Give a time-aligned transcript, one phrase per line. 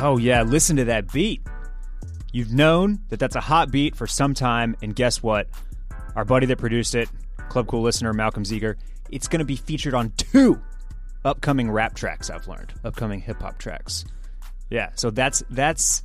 [0.00, 1.42] Oh, yeah, listen to that beat.
[2.32, 5.48] You've known that that's a hot beat for some time, and guess what?
[6.14, 7.08] Our buddy that produced it,
[7.48, 8.76] Club Cool listener Malcolm Ziegler,
[9.10, 10.62] it's going to be featured on two
[11.24, 12.30] upcoming rap tracks.
[12.30, 14.04] I've learned upcoming hip hop tracks.
[14.70, 16.04] Yeah, so that's that's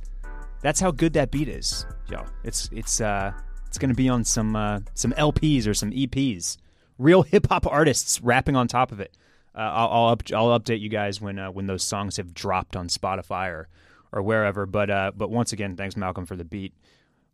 [0.60, 2.24] that's how good that beat is, yo.
[2.42, 3.32] It's it's uh
[3.68, 6.56] it's going to be on some uh, some LPs or some EPs.
[6.98, 9.16] Real hip hop artists rapping on top of it.
[9.54, 12.76] Uh, I'll I'll, up, I'll update you guys when uh, when those songs have dropped
[12.76, 13.68] on Spotify or
[14.14, 14.64] or wherever.
[14.64, 16.72] But uh, but once again, thanks Malcolm for the beat.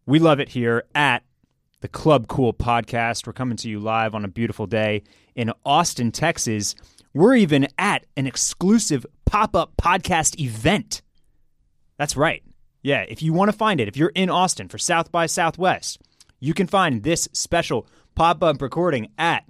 [0.06, 1.22] We love it here at
[1.82, 3.26] the Club Cool podcast.
[3.26, 5.02] We're coming to you live on a beautiful day
[5.34, 6.74] in Austin, Texas.
[7.14, 11.02] We're even at an exclusive pop up podcast event.
[11.98, 12.42] That's right.
[12.82, 16.00] Yeah, if you want to find it, if you're in Austin for South by Southwest,
[16.38, 19.44] you can find this special pop up recording at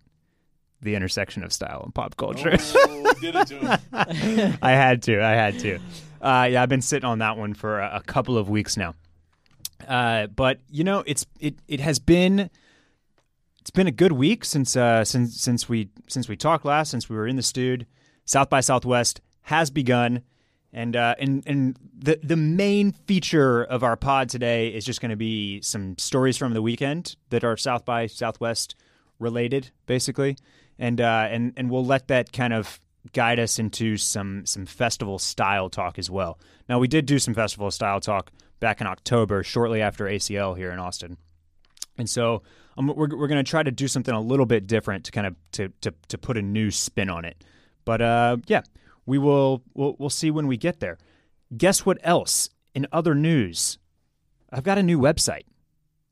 [0.83, 2.57] the intersection of style and pop culture.
[2.75, 4.59] Oh, did it to him.
[4.63, 5.23] I had to.
[5.23, 5.79] I had to.
[6.21, 8.95] Uh, yeah, I've been sitting on that one for a, a couple of weeks now.
[9.87, 12.51] Uh, but you know, it's it it has been
[13.61, 17.09] it's been a good week since uh, since since we since we talked last, since
[17.09, 17.87] we were in the studio.
[18.25, 20.23] South by Southwest has begun,
[20.73, 25.11] and uh, and and the the main feature of our pod today is just going
[25.11, 28.75] to be some stories from the weekend that are South by Southwest
[29.19, 30.37] related, basically,
[30.79, 32.81] and uh, and and we'll let that kind of
[33.13, 36.39] guide us into some some festival style talk as well.
[36.69, 40.71] Now we did do some festival style talk back in October, shortly after ACL here
[40.71, 41.17] in Austin,
[41.97, 42.43] and so
[42.77, 45.27] um, we're we're going to try to do something a little bit different to kind
[45.27, 47.43] of to to to put a new spin on it.
[47.85, 48.63] But uh, yeah,
[49.07, 50.99] we will we'll, we'll see when we get there.
[51.57, 52.51] Guess what else?
[52.75, 53.79] In other news,
[54.53, 55.45] I've got a new website.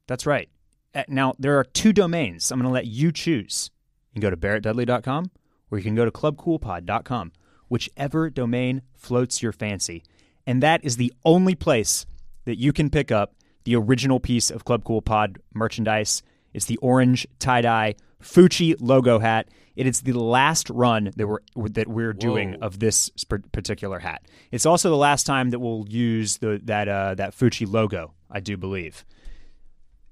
[0.08, 0.48] That's right.
[0.94, 2.50] Uh, Now there are two domains.
[2.50, 3.70] I'm going to let you choose.
[4.10, 5.30] You can go to barrettdudley.com
[5.70, 7.32] or you can go to clubcoolpod.com,
[7.68, 10.02] whichever domain floats your fancy.
[10.46, 12.06] And that is the only place
[12.44, 16.22] that you can pick up the original piece of Club Cool Pod merchandise.
[16.54, 19.48] It's the orange tie dye Fucci logo hat.
[19.76, 23.10] It is the last run that we're that we're doing of this
[23.52, 24.22] particular hat.
[24.50, 28.14] It's also the last time that we'll use the that uh, that Fucci logo.
[28.30, 29.04] I do believe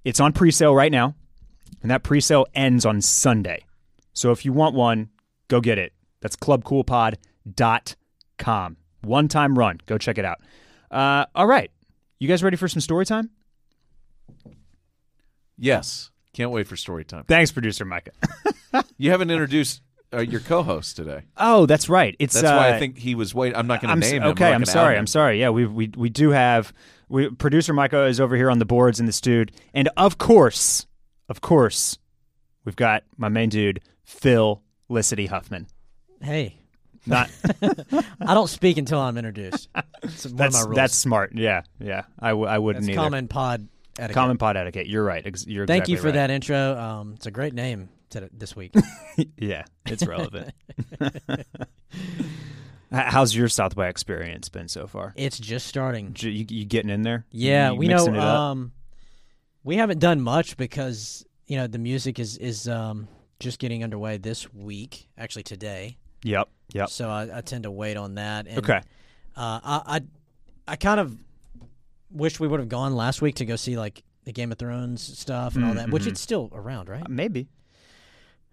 [0.05, 1.15] it's on pre-sale right now,
[1.83, 3.65] and that pre-sale ends on Sunday.
[4.13, 5.09] So if you want one,
[5.49, 5.93] go get it.
[6.21, 8.77] That's clubcoolpod.com.
[9.03, 9.79] One time run.
[9.87, 10.39] Go check it out.
[10.91, 11.71] Uh, all right.
[12.19, 13.31] You guys ready for some story time?
[15.59, 16.11] Yes.
[16.33, 17.25] Can't wait for story time.
[17.25, 18.13] Thanks, producer Micah.
[18.99, 19.81] You haven't introduced
[20.13, 21.23] uh, your co-host today.
[21.39, 22.15] oh, that's right.
[22.19, 23.57] It's That's why uh, I think he was waiting.
[23.57, 24.29] I'm not going I'm to name him.
[24.31, 24.47] okay.
[24.47, 24.99] I'm gonna sorry.
[24.99, 25.41] I'm sorry.
[25.41, 26.75] Yeah, we we we do have
[27.09, 30.87] we producer Micah is over here on the boards in the studio, and of course,
[31.31, 31.97] of course,
[32.67, 35.67] we've got my main dude Phil Licity Huffman.
[36.21, 36.57] Hey,
[37.07, 37.31] Not
[37.63, 39.69] I don't speak until I'm introduced.
[40.03, 40.77] It's one that's of my rules.
[40.77, 41.33] that's smart.
[41.35, 42.03] Yeah, yeah.
[42.19, 43.03] I, w- I wouldn't That's either.
[43.03, 44.15] common pod etiquette.
[44.15, 44.87] Common pod etiquette.
[44.87, 45.25] You're right.
[45.27, 46.77] Ex- You're Thank you for that intro.
[46.77, 48.73] Um, it's a great name to this week.
[49.39, 50.53] yeah, it's relevant.
[52.93, 55.13] H- How's your South by experience been so far?
[55.17, 56.13] it's just starting.
[56.15, 57.25] J- You, you getting in there?
[57.31, 57.97] Yeah, You we know.
[57.97, 58.39] mixing it up?
[58.39, 58.73] Um,
[59.65, 63.09] we haven't done much because you know the music is is um,
[63.39, 65.09] just getting underway this week.
[65.19, 65.97] Actually, today.
[66.23, 66.49] Yep.
[66.73, 66.89] Yep.
[66.91, 68.47] So I, I tend to wait on that.
[68.47, 68.81] And, Okay.
[69.37, 70.01] Uh, I, I
[70.69, 71.17] I kind of
[72.11, 75.03] wish we would have gone last week to go see like the Game of Thrones
[75.19, 76.09] stuff and all that, which Mhm.
[76.09, 77.03] it's still around, right?
[77.03, 77.49] Uh, Maybe.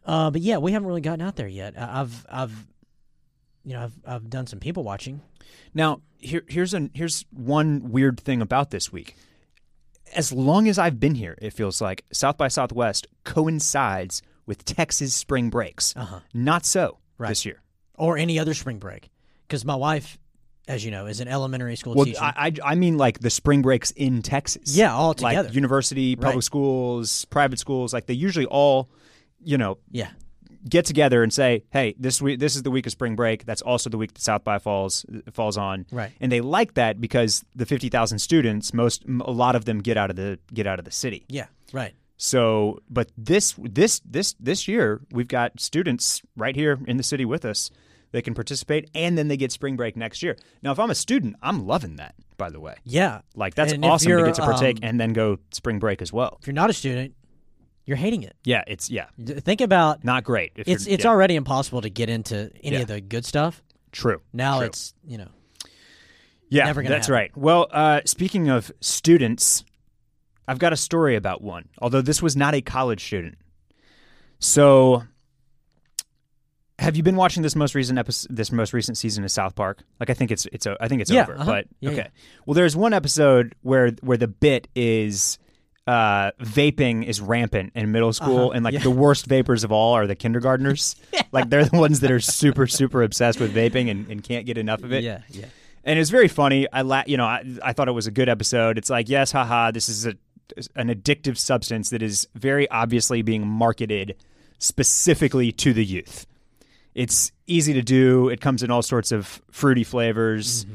[0.05, 1.73] Uh, but yeah, we haven't really gotten out there yet.
[1.79, 2.67] I- I've I've
[3.63, 5.21] you know I've I've done some people watching.
[5.73, 9.15] Now, here, here's an here's one weird thing about this week.
[10.13, 15.13] As long as I've been here, it feels like South by Southwest coincides with Texas
[15.13, 15.93] spring breaks.
[15.95, 16.19] Uh huh.
[16.33, 17.29] Not so Right.
[17.29, 17.61] this year.
[17.95, 19.09] Or any other spring break,
[19.47, 20.17] because my wife,
[20.67, 22.19] as you know, is an elementary school Well, teacher.
[22.21, 24.75] I, I I mean like the spring breaks in Texas.
[24.75, 25.43] yeah, all together.
[25.49, 26.43] like university, public Right.
[26.43, 27.93] schools, private schools.
[27.93, 28.89] Like they usually all,
[29.43, 30.09] you know, yeah,
[30.67, 33.45] get together and say, "Hey, this week, this is the week of spring break.
[33.45, 36.11] That's also the week that South by falls falls on." Right.
[36.19, 39.97] And they like that because the fifty thousand students, most a lot of them get
[39.97, 41.25] out of the get out of the city.
[41.29, 41.93] yeah, right.
[42.23, 47.25] So, but this this this this year, we've got students right here in the city
[47.25, 47.69] with us.
[48.13, 50.37] They can participate, and then they get spring break next year.
[50.61, 52.15] Now, if I'm a student, I'm loving that.
[52.37, 55.11] By the way, Yeah, like that's And awesome to get to partake um, and then
[55.11, 56.37] go spring break as well.
[56.39, 57.13] if you're not a student,
[57.85, 58.37] you're hating it.
[58.45, 60.53] Yeah, it's yeah, Think about not great.
[60.55, 62.83] If it's it's yeah, already impossible to get into any Yeah.
[62.83, 63.61] of the good stuff.
[63.91, 64.21] true.
[64.31, 64.67] Now True.
[64.67, 65.27] it's you know
[66.49, 67.15] Yeah, Never gonna that's happen.
[67.15, 67.37] right.
[67.37, 69.65] Well, uh, speaking of students,
[70.47, 71.69] I've got a story about one.
[71.79, 73.37] Although this was not a college student.
[74.39, 75.03] So,
[76.79, 78.35] have you been watching this most recent episode?
[78.35, 79.83] This most recent season of South Park?
[79.99, 81.35] Like, I think it's it's o- I think it's Yeah, over.
[81.35, 81.45] uh-huh.
[81.45, 81.97] But Yeah, okay.
[81.99, 82.07] yeah.
[82.45, 85.37] Well, there's one episode where where the bit is
[85.87, 88.51] uh, vaping is rampant in middle school, Uh-huh.
[88.51, 90.95] and like the worst vapors of all are the kindergartners.
[91.33, 94.55] Like they're the ones that are super super obsessed with vaping and, and can't get
[94.59, 95.03] enough of it.
[95.03, 95.45] Yeah, yeah.
[95.83, 96.67] and it's very funny.
[96.71, 98.77] I la- you know, I, I thought it was a good episode.
[98.77, 100.13] It's like, yes, haha, this is a
[100.75, 104.15] an addictive substance that is very obviously being marketed
[104.59, 106.25] specifically to the youth.
[106.95, 108.29] It's easy to do.
[108.29, 110.65] It comes in all sorts of fruity flavors.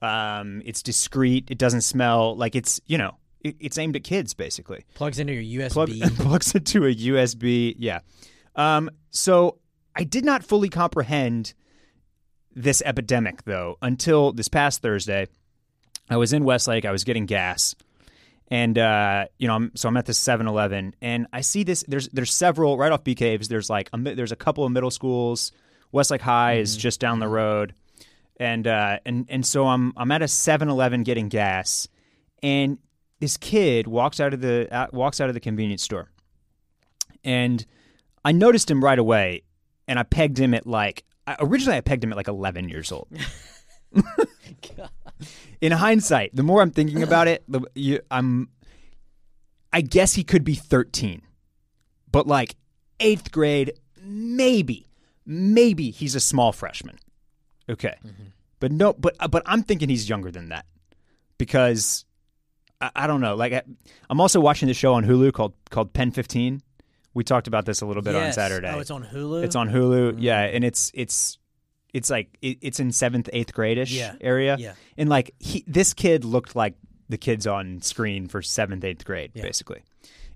[0.00, 1.50] Um, it's discreet.
[1.50, 5.32] It doesn't smell like it's you know it, it's aimed at kids basically Plugs into
[5.34, 6.16] your plug, USB.
[6.20, 7.74] plugs into a USB.
[7.78, 8.00] Yeah.
[8.56, 9.58] Um, so
[9.94, 11.54] I did not fully comprehend
[12.54, 15.26] this epidemic though until this past Thursday.
[16.10, 16.84] I was in Westlake.
[16.86, 17.74] I was getting gas,
[18.48, 21.84] and uh, you know, I'm, so I'm at this 7-Eleven, and I see this.
[21.86, 23.48] There's there's several right off Bee Caves.
[23.48, 25.52] There's like a, there's a couple of middle schools.
[25.92, 27.74] Westlake High is just down the road,
[28.38, 31.88] and uh, and and so I'm I'm at a 7-Eleven getting gas,
[32.42, 32.78] and
[33.20, 36.10] this kid walks out of the uh, walks out of the convenience store,
[37.24, 37.64] and
[38.24, 39.42] I noticed him right away,
[39.86, 41.04] and I pegged him at like
[41.40, 43.08] originally I pegged him at like 11 years old.
[45.60, 48.48] In hindsight, the more I'm thinking about it, the you, I'm
[49.72, 51.22] I guess he could be 13,
[52.10, 52.56] but like
[53.00, 53.72] eighth grade,
[54.02, 54.88] maybe,
[55.26, 56.98] maybe he's a small freshman.
[57.68, 58.28] Okay, mm-hmm.
[58.60, 60.64] but no, but uh, but I'm thinking he's younger than that
[61.36, 62.06] because
[62.80, 63.34] I, I don't know.
[63.34, 63.62] Like I,
[64.08, 66.62] I'm also watching the show on Hulu called called Pen 15.
[67.14, 68.70] We talked about this a little bit on oh, Saturday.
[68.72, 69.42] Oh, it's on Hulu.
[69.42, 70.16] It's on Hulu, mm.
[70.18, 71.37] yeah, and it's it's
[71.98, 74.14] it's like it, it's in seventh, eighth grade ish Yeah.
[74.20, 74.72] area, Yeah.
[74.96, 76.74] and like he, this kid looked like
[77.08, 79.42] the kids on screen for seventh, eighth grade, Yeah.
[79.42, 79.82] basically.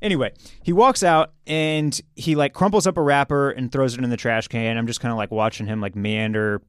[0.02, 0.32] Anyway,
[0.64, 4.16] he walks out and he like crumples up a wrapper and throws it in the
[4.16, 4.76] trash can.
[4.76, 6.60] I'm just kind of like watching him like meander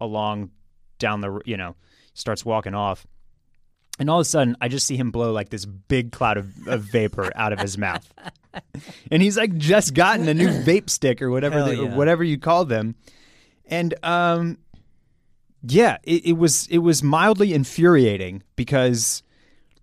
[0.00, 0.50] along
[0.98, 1.76] down the, you know,
[2.14, 3.06] starts walking off.
[4.00, 6.46] And all of a sudden, I just see him blow like this big cloud of,
[6.68, 8.06] of vapor out of his mouth.
[9.12, 11.94] And he's like just gotten a new vape stick or whatever, they, yeah.
[11.94, 12.96] whatever you call them.
[13.68, 14.58] And um,
[15.66, 19.22] yeah, it, it was it was mildly infuriating because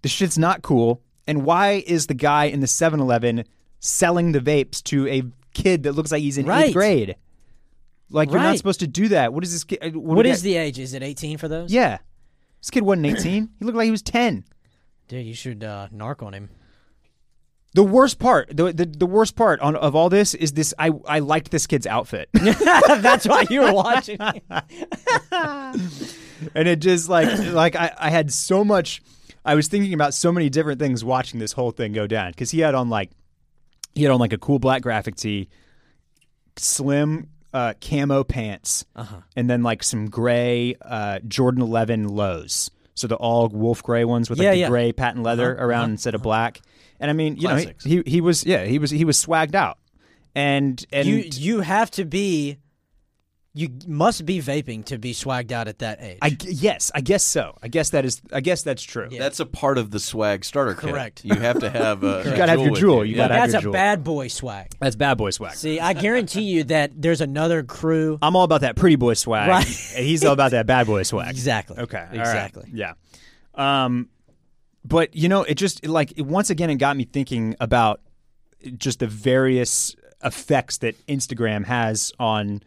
[0.02, 1.02] the shit's not cool.
[1.28, 3.46] And why is the guy in the 7-Eleven
[3.80, 5.24] selling the vapes to a
[5.54, 6.66] kid that looks like he's in Right.
[6.66, 7.16] eighth grade?
[8.12, 8.58] Like you're not Right.
[8.58, 9.34] supposed to do that.
[9.34, 9.96] What is this kid?
[9.96, 10.78] what did the age?
[10.78, 11.72] Is it 18 for those?
[11.72, 11.98] Yeah,
[12.62, 13.50] this kid wasn't 18.
[13.58, 14.44] he looked like he was 10.
[15.08, 16.50] Dude, you should uh, narc on him.
[17.76, 20.74] The worst part, the, the the worst part on, of all this is this.
[20.80, 24.18] I I liked this kid's outfit, That's why you were watching.
[26.56, 29.02] and it just like like I, I had so much.
[29.44, 32.52] I was thinking about so many different things watching this whole thing go down because
[32.52, 33.12] he had on like
[33.94, 35.50] he had on like a cool black graphic tee,
[36.58, 39.18] slim uh, camo pants, Uh-huh.
[39.36, 42.72] and then like some gray uh, Jordan Eleven lows.
[42.96, 44.70] So the all wolf gray ones with like Yeah, the yeah.
[44.70, 46.62] gray patent leather Uh-huh, around uh-huh, instead of black.
[47.00, 47.86] And I mean, you Classics.
[47.86, 49.78] know, he, he he was yeah he was he was swagged out,
[50.34, 52.58] and and you you have to be.
[53.58, 56.18] You must be vaping to be swagged out at that age.
[56.22, 57.58] I g- yes, I guess so.
[57.64, 58.22] I guess that is.
[58.34, 59.08] I guess that's true.
[59.10, 59.20] Yeah.
[59.20, 60.90] That's a part of the swag starter kit.
[60.90, 61.24] Correct.
[61.24, 62.24] You have to have a.
[62.26, 63.08] You gotta have your Juul.
[63.08, 63.24] You Yeah.
[63.30, 64.74] gotta have That's your a bad boy swag.
[64.82, 65.54] That's bad boy swag.
[65.56, 68.20] See, I guarantee you that there's another crew.
[68.22, 69.66] I'm all about that pretty boy swag, Right.
[69.66, 71.30] he's all about that bad boy swag.
[71.30, 71.78] Exactly.
[71.78, 72.20] Okay, all right.
[72.20, 72.70] Exactly.
[72.74, 72.96] Yeah.
[73.54, 74.10] Um,
[74.84, 78.02] but you know, it just like it, once again it got me thinking about
[78.78, 82.62] just the various effects that Instagram has on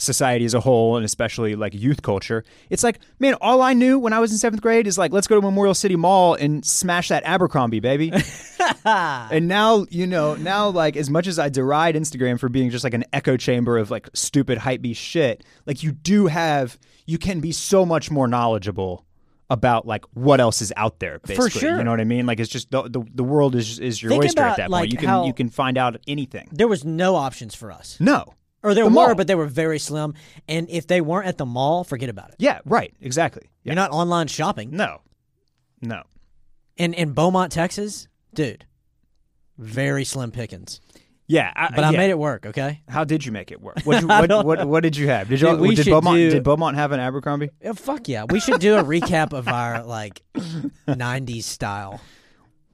[0.00, 2.44] society as a whole and especially like youth culture.
[2.68, 5.26] It's like, man, all I knew when I was in seventh grade is like, let's
[5.26, 8.12] go to Memorial City Mall and smash that Abercrombie, baby.
[8.84, 12.84] and now, you know, now like as much as I deride Instagram for being just
[12.84, 17.18] like an echo chamber of like stupid hype beast shit, like you do have you
[17.18, 19.04] can be so much more knowledgeable
[19.50, 21.76] about like what else is out there basically sure.
[21.76, 24.10] you know what i mean like it's just the the, the world is is your
[24.10, 26.68] Think oyster about, at that like, point you can you can find out anything There
[26.68, 27.96] was no options for us.
[27.98, 29.14] no Or there The were, mall.
[29.14, 30.14] but they were very slim.
[30.46, 32.36] And if they weren't at the mall, forget about it.
[32.38, 34.70] yeah right exactly You're not online shopping.
[34.72, 35.00] no
[35.80, 36.02] no
[36.76, 38.66] In in Beaumont, Texas, dude,
[39.58, 40.80] very slim pickings.
[41.26, 41.96] yeah I, But I yeah.
[41.98, 42.46] made it work.
[42.46, 42.80] Okay.
[42.88, 45.40] how did you make it work what, you, what, what, what did you have did
[45.40, 48.24] you Dude, did beaumont do- did beaumont have an abercrombie Yeah, fuck yeah.
[48.28, 50.22] We should do a recap of our like
[50.88, 52.00] '90s style.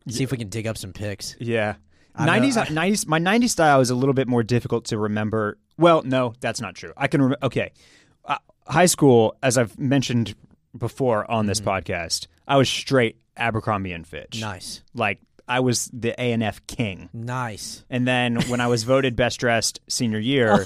[0.09, 1.35] See if we can dig up some pics.
[1.41, 1.75] Yeah.
[2.15, 4.99] I know, 90s, I- 90s, my 90s style is a little bit more difficult to
[4.99, 5.59] remember.
[5.79, 6.93] Well, no, that's not true.
[6.97, 7.73] I can remember, okay.
[8.25, 10.35] Uh, high school, as I've mentioned
[10.77, 14.41] before on this podcast, I was straight Abercrombie and Fitch.
[14.41, 14.83] Nice.
[14.95, 17.09] Like, I was the A and F king.
[17.13, 17.85] Nice.
[17.89, 20.65] And then when I was voted best dressed senior year,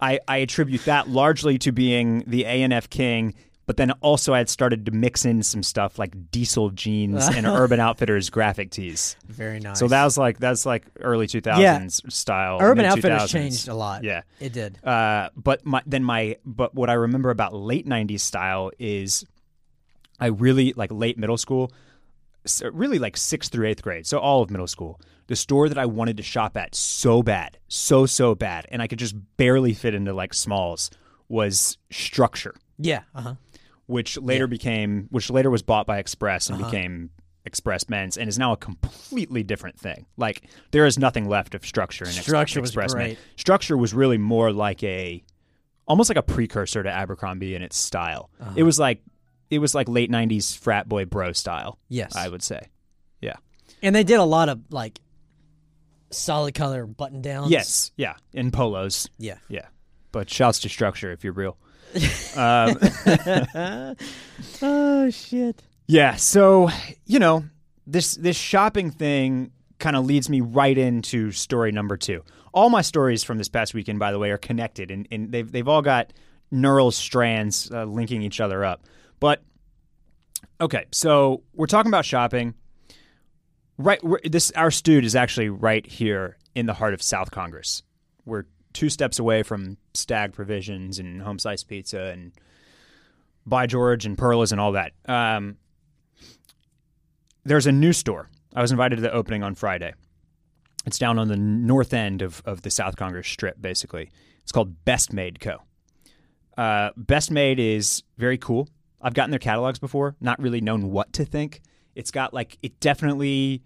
[0.00, 3.34] I, I attribute that largely to being the A and F king.
[3.66, 7.46] But then also I had started to mix in some stuff like diesel jeans and
[7.46, 9.16] Urban Outfitters graphic tees.
[9.26, 9.78] Very nice.
[9.78, 12.58] So that was like that's like early two thousands style.
[12.60, 14.04] Urban Outfitters changed a lot.
[14.04, 14.22] Yeah.
[14.38, 14.84] It did.
[14.84, 19.24] Uh, but my then my but what I remember about late '90s style is
[20.20, 21.72] I really like late middle school,
[22.72, 25.00] really like sixth through eighth grade, so all of middle school.
[25.26, 28.86] The store that I wanted to shop at so bad, so so bad, and I
[28.86, 30.90] could just barely fit into like smalls
[31.28, 33.00] was Structure, Yeah.
[33.14, 33.34] Uh huh.
[33.86, 36.56] Which later became which later was bought by Express Uh-huh.
[36.62, 37.10] and became
[37.46, 40.06] Express Men's and is now a completely different thing.
[40.16, 43.16] Like there is nothing left of Structure in Structure was Express Men.
[43.36, 45.22] Structure was really more like a
[45.86, 48.30] almost like a precursor to Abercrombie in its style.
[48.40, 48.52] Uh-huh.
[48.56, 49.02] It was like
[49.50, 52.16] it was like late 90s frat boy bro style, Yes.
[52.16, 52.62] I would say.
[53.20, 53.36] Yeah.
[53.82, 54.98] and they did a lot of like
[56.10, 57.50] solid color button downs.
[57.50, 59.08] Yes, yeah, in polos.
[59.18, 59.36] Yeah.
[59.48, 59.66] Yeah.
[60.12, 61.56] But shouts to Structure if you're real.
[62.36, 63.96] Um,
[64.62, 65.62] Oh shit.
[65.86, 66.70] Yeah, so
[67.06, 67.44] you know
[67.86, 72.22] this this shopping thing kind of leads me right into story number two.
[72.52, 75.50] All my stories from this past weekend, by the way, are connected, and, and they've
[75.50, 76.12] they've all got
[76.50, 78.84] neural strands uh, linking each other up.
[79.20, 79.42] But
[80.60, 82.54] okay, so we're talking about shopping.
[83.76, 87.82] Right, this our stude is actually right here in the heart of South Congress.
[88.24, 92.32] We're two steps away from Stag Provisions and Home Slice Pizza and
[93.46, 94.92] by George and Perlas and all that.
[95.06, 95.56] Um,
[97.44, 98.28] there's a new store.
[98.54, 99.94] I was invited to the opening on Friday.
[100.86, 104.10] It's down on the north end of, of the South Congress Strip, basically.
[104.42, 105.62] It's called Best Made Co.
[106.58, 108.68] Uh, Best Made is very cool.
[109.00, 111.62] I've gotten their catalogs before, not really known what to think.
[111.94, 113.62] It's got like, it definitely,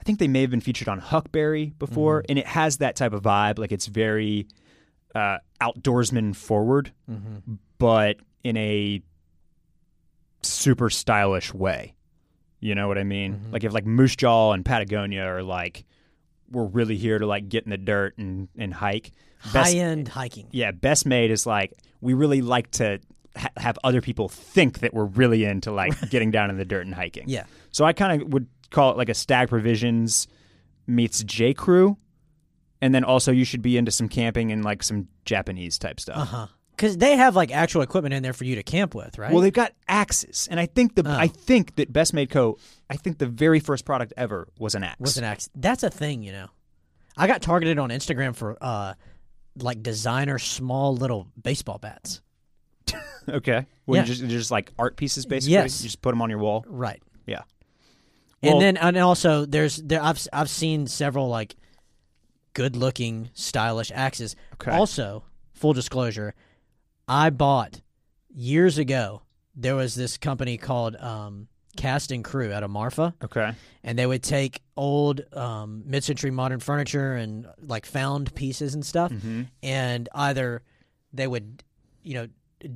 [0.00, 2.30] I think they may have been featured on Huckberry before, mm-hmm.
[2.30, 3.58] and it has that type of vibe.
[3.58, 4.48] Like it's very
[5.14, 7.54] uh, outdoorsman forward, mm-hmm.
[7.78, 9.02] but in a
[10.42, 11.94] super stylish way.
[12.60, 13.34] You know what I mean?
[13.34, 13.52] Mm-hmm.
[13.52, 15.84] Like if like Moose Jaw and Patagonia are like
[16.50, 19.12] we're really here to like get in the dirt and, and hike.
[19.52, 20.48] Best, High end hiking.
[20.50, 23.00] yeah, best made is like we really like to
[23.36, 26.84] ha- have other people think that we're really into like getting down in the dirt
[26.84, 27.24] and hiking.
[27.26, 27.44] Yeah.
[27.70, 30.28] So I kind of would call it like a Stag Provisions
[30.86, 31.96] meets J Crew,
[32.80, 36.16] and then also you should be into some camping and like some Japanese type stuff.
[36.18, 36.46] Uh huh.
[36.76, 39.30] Because they have like actual equipment in there for you to camp with, right?
[39.30, 41.10] Well, they've got axes, and I think the Oh.
[41.10, 42.56] I think that Best Made Co.
[42.88, 44.98] I think the very first product ever was an axe.
[44.98, 45.50] was an axe.
[45.54, 46.46] That's a thing, you know.
[47.18, 48.94] I got targeted on Instagram for uh,
[49.58, 52.22] like designer small little baseball bats.
[53.28, 53.66] okay.
[53.86, 54.02] Well, Yeah.
[54.02, 55.52] you just, just like art pieces, basically.
[55.54, 55.82] Yes.
[55.82, 56.64] You just put them on your wall.
[56.66, 57.02] Right.
[57.26, 57.42] Yeah.
[58.42, 61.56] Well- and then and also there's there I've I've seen several like
[62.54, 64.34] good looking stylish axes.
[64.54, 64.70] Okay.
[64.72, 66.34] Also, full disclosure,
[67.06, 67.80] I bought
[68.34, 69.22] years ago.
[69.54, 73.52] There was this company called um, Cast and Crew out of Marfa, Okay.
[73.84, 79.12] and they would take old um, mid-century modern furniture and like found pieces and stuff,
[79.12, 79.42] Mm-hmm.
[79.62, 80.62] and either
[81.12, 81.62] they would,
[82.02, 82.28] you know,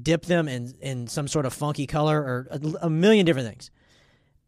[0.03, 3.71] dip them in in some sort of funky color or a, a million different things.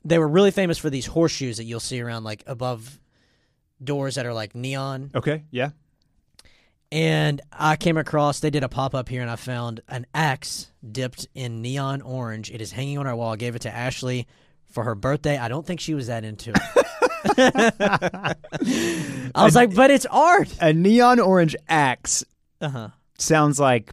[0.06, 2.98] They were really famous for these horseshoes that you'll see around like above
[3.82, 5.10] doors that are like neon.
[5.14, 5.44] Okay.
[5.50, 5.70] Yeah.
[6.92, 10.70] And I came across they did a pop up here and I found an axe
[10.92, 12.50] dipped in neon orange.
[12.50, 13.32] It is hanging on our wall.
[13.32, 14.26] I gave it to Ashley
[14.70, 15.36] for her birthday.
[15.36, 16.60] I don't think she was that into it.
[19.34, 20.54] I was like, but it's art.
[20.60, 22.25] A neon orange axe
[22.60, 22.88] Uh huh.
[23.18, 23.92] sounds like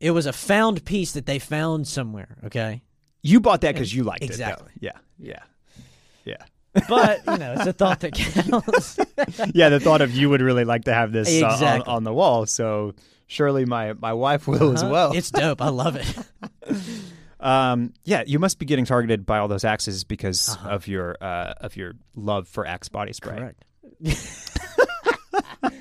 [0.00, 2.38] It was a found piece that they found somewhere.
[2.44, 2.82] Okay.
[3.22, 4.68] you bought that because you liked Exactly.
[4.76, 4.80] it.
[4.80, 4.86] though.
[4.86, 4.98] Yeah.
[5.22, 5.42] Yeah.
[6.26, 6.36] Yeah.
[6.88, 8.98] But you know, it's a thought that counts.
[9.54, 9.68] Yeah.
[9.70, 11.92] The thought of you would really like to have this uh, on- Exactly.
[11.94, 12.44] on, the wall.
[12.46, 12.94] So
[13.26, 15.12] surely my, my wife will as well.
[15.12, 15.62] it's dope.
[15.62, 16.16] I love it.
[17.40, 20.68] Um, yeah, you must be getting targeted by all those axes because Uh-huh.
[20.76, 23.36] of your uh, of your love for Axe body spray.
[23.36, 23.64] Correct.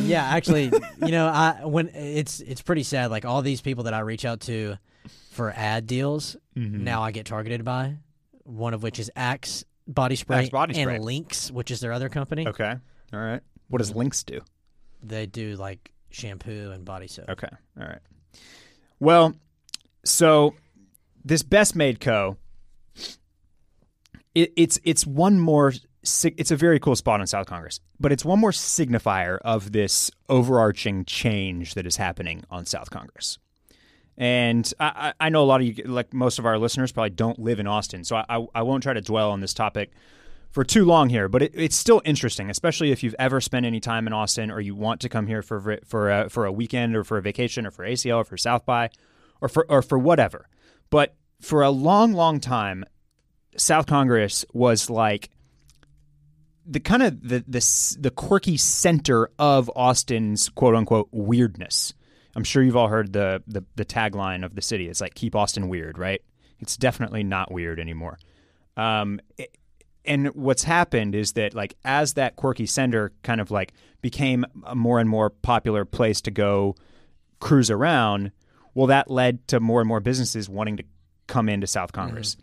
[0.00, 3.10] yeah, actually, you know, I when it's it's pretty sad.
[3.10, 4.76] Like all these people that I reach out to
[5.32, 6.84] for ad deals, Mm-hmm.
[6.84, 7.96] now I get targeted by.
[8.46, 10.96] One of which is Axe Body Spray, Axe Body Spray.
[10.96, 12.46] and Lynx, which is their other company.
[12.46, 12.74] Okay.
[13.12, 13.40] All right.
[13.68, 14.40] What does Lynx do?
[15.02, 17.28] They do like shampoo and body soap.
[17.28, 17.48] Okay.
[17.80, 17.98] All right.
[19.00, 19.34] Well,
[20.04, 20.54] so
[21.24, 22.36] this Best Made Co.
[24.34, 25.72] It, it's it's one more.
[26.02, 30.08] It's a very cool spot in South Congress, but it's one more signifier of this
[30.28, 33.38] overarching change that is happening on South Congress.
[34.18, 37.38] And I, I know a lot of you, like most of our listeners, probably don't
[37.38, 39.90] live in Austin, so I, I, I won't try to dwell on this topic
[40.50, 43.78] for too long here, but it, it's still interesting, especially if you've ever spent any
[43.78, 46.96] time in Austin or you want to come here for for a, for a weekend
[46.96, 48.88] or for a vacation or for ACL or for South by
[49.42, 50.48] or for or for whatever.
[50.88, 52.86] But for a long, long time,
[53.56, 55.28] South Congress was like
[56.66, 61.92] the kind of the the the quirky center of Austin's quote unquote weirdness.
[62.36, 64.88] I'm sure you've all heard the, the the tagline of the city.
[64.88, 66.20] It's like keep Austin weird, right?
[66.60, 68.18] It's definitely not weird anymore.
[68.76, 69.56] Um, it-
[70.04, 74.76] and what's happened is that like as that quirky center kind of like became a
[74.76, 76.76] more and more popular place to go
[77.40, 78.30] cruise around,
[78.72, 80.84] well, that led to more and more businesses wanting to
[81.26, 82.36] come into South Congress.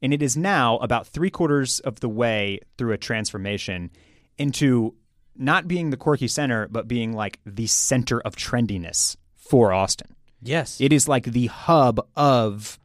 [0.00, 3.90] And it is now about three quarters of the way through a transformation
[4.38, 4.94] into
[5.36, 9.16] not being the quirky center, but being like the center of trendiness
[9.50, 10.14] for Austin.
[10.40, 10.80] Yes.
[10.80, 12.78] It is like the hub of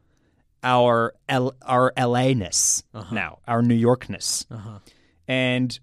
[0.64, 3.14] our L- our LA ness uh-huh.
[3.14, 4.48] now, our New Yorkness.
[4.50, 4.80] Uh-huh.
[5.28, 5.80] And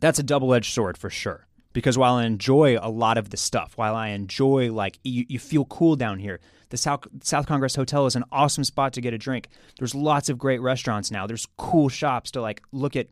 [0.00, 1.46] that's a double edged sword for sure.
[1.74, 5.38] Because while I enjoy a lot of the stuff, while I enjoy like you, you
[5.38, 6.40] feel cool down here,
[6.70, 9.48] the South South Congress Hotel is an awesome spot to get a drink.
[9.78, 11.26] There's lots of great restaurants now.
[11.26, 13.08] There's cool shops to like look at,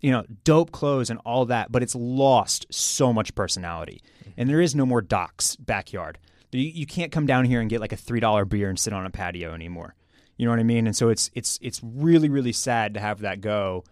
[0.00, 1.70] you know, dope clothes and all that.
[1.70, 4.02] But it's lost so much personality,
[4.36, 6.18] and there is no more Doc's backyard.
[6.52, 8.92] You, you can't come down here and get like a three dollar beer and sit
[8.92, 9.94] on a patio anymore.
[10.36, 10.86] You know what I mean?
[10.86, 13.84] And so it's it's it's really really sad to have that go,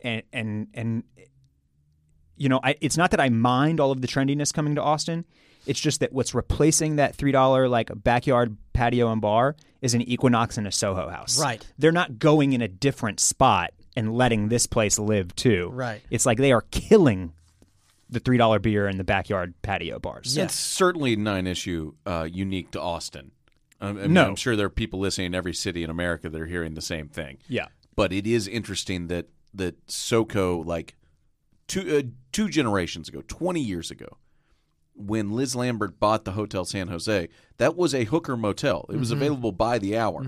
[0.00, 1.02] and and and
[2.36, 5.24] you know, I, it's not that I mind all of the trendiness coming to Austin.
[5.66, 10.02] It's just that what's replacing that three dollar like backyard patio and bar is an
[10.02, 11.40] Equinox and a Soho house.
[11.40, 11.66] Right.
[11.78, 15.70] They're not going in a different spot and letting this place live too.
[15.72, 16.02] Right.
[16.10, 17.32] It's like they are killing
[18.08, 20.36] the three dollar beer in the backyard patio bars.
[20.36, 20.44] Yeah.
[20.44, 23.32] It's certainly not an issue uh, unique to Austin.
[23.80, 24.24] I, I mean, No.
[24.26, 26.80] I'm sure there are people listening in every city in America that are hearing the
[26.82, 27.38] same thing.
[27.48, 27.66] Yeah.
[27.96, 30.94] But it is interesting that that SoCo, like
[31.66, 34.18] two uh, two generations ago, 20 years ago,
[34.94, 38.80] when Liz Lambert bought the Hotel San Jose, that was a hooker motel.
[38.88, 39.00] It Mm-hmm.
[39.00, 40.26] was available by the hour.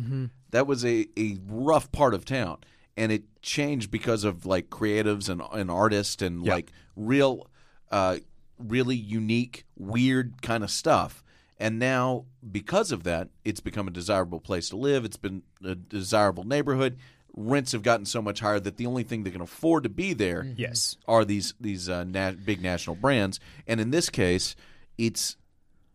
[0.50, 2.58] That was a, a rough part of town.
[2.96, 6.54] And it changed because of like creatives and, and artists and Yep.
[6.54, 7.48] like real,
[7.90, 8.18] uh,
[8.58, 11.22] really unique, weird kind of stuff.
[11.60, 15.04] And now, because of that, it's become a desirable place to live.
[15.04, 16.98] It's been a desirable neighborhood.
[17.34, 20.12] Rents have gotten so much higher that the only thing that can afford to be
[20.12, 20.96] there Yes.
[21.06, 24.54] are these these uh, na- big national brands, and in this case,
[24.96, 25.36] it's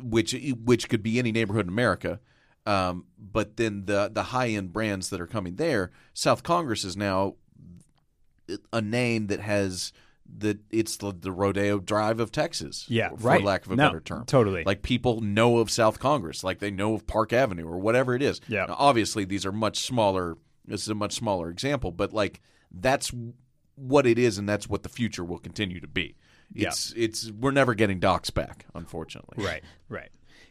[0.01, 0.35] which
[0.65, 2.19] which could be any neighborhood in America.
[2.65, 6.95] Um, but then the the high end brands that are coming there, South Congress is
[6.95, 7.35] now
[8.71, 9.93] a name that has
[10.39, 12.85] that it's the, the rodeo drive of Texas.
[12.89, 13.43] Yeah, for right.
[13.43, 14.25] lack of a No, better term.
[14.25, 14.63] totally.
[14.63, 18.21] Like people know of South Congress, like they know of Park Avenue or whatever it
[18.21, 18.39] is.
[18.47, 18.65] Yeah.
[18.65, 20.37] Now, obviously, these are much smaller.
[20.65, 23.11] This is a much smaller example, but like that's
[23.75, 26.15] what it is, and that's what the future will continue to be.
[26.53, 26.69] Yeah.
[26.69, 29.43] It's it's we're never getting Doc's back, unfortunately.
[29.43, 30.09] Right, right.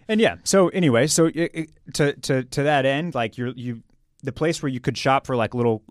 [0.08, 3.82] And yeah, so anyway, so i i to to to that end, like you're you
[4.22, 5.82] the place where you could shop for like little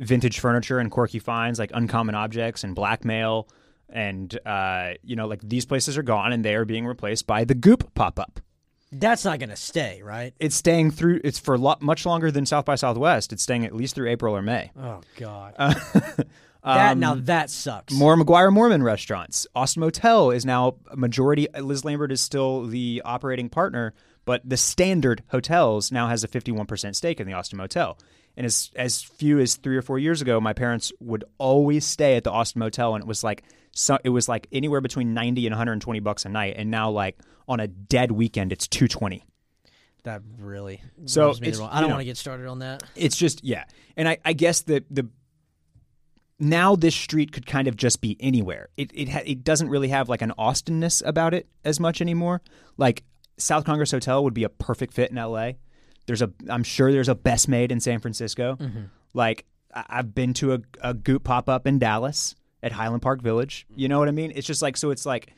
[0.00, 3.48] vintage furniture and quirky finds like uncommon objects and blackmail
[3.88, 7.44] and uh you know like these places are gone and they are being replaced by
[7.44, 8.40] the goop pop-up
[8.92, 10.32] That's not going to stay, right?
[10.40, 13.74] it's staying through it's for lot much longer than south by southwest it's staying at
[13.74, 15.54] least through april or may Oh God.
[16.64, 17.92] that now um, that sucks.
[17.92, 19.46] More McGuire Moorman restaurants.
[19.54, 21.46] Austin Motel is now a majority.
[21.58, 23.94] Liz Lambert is still the operating partner,
[24.24, 27.98] but the Standard Hotels now has a 51% stake in the Austin Motel.
[28.36, 32.16] And as as few as three or four years ago, my parents would always stay
[32.16, 33.42] at the Austin Motel, and it was like
[33.72, 36.54] so it was like anywhere between 90 and 120 bucks a night.
[36.56, 37.18] And now, like
[37.48, 39.24] on a dead weekend, it's 220.
[40.04, 40.80] that really.
[41.06, 42.82] So me the it's- wrong- I don't want to get started on that.
[42.94, 43.64] It's just yeah,
[43.96, 45.08] and I, I guess the the
[46.40, 48.68] now this street could kind of just be anywhere.
[48.76, 52.40] It it ha- it doesn't really have like an Austinness about it as much anymore.
[52.76, 53.04] Like
[53.36, 55.58] South Congress Hotel would be a perfect fit in L.A.
[56.06, 58.56] There's a I'm sure there's a Best Made in San Francisco.
[58.56, 58.84] Mm-hmm.
[59.14, 63.20] Like I- I've been to a, a Goop pop up in Dallas at Highland Park
[63.22, 63.66] Village.
[63.74, 64.32] You know what I mean?
[64.34, 64.90] It's just like so.
[64.90, 65.32] It's like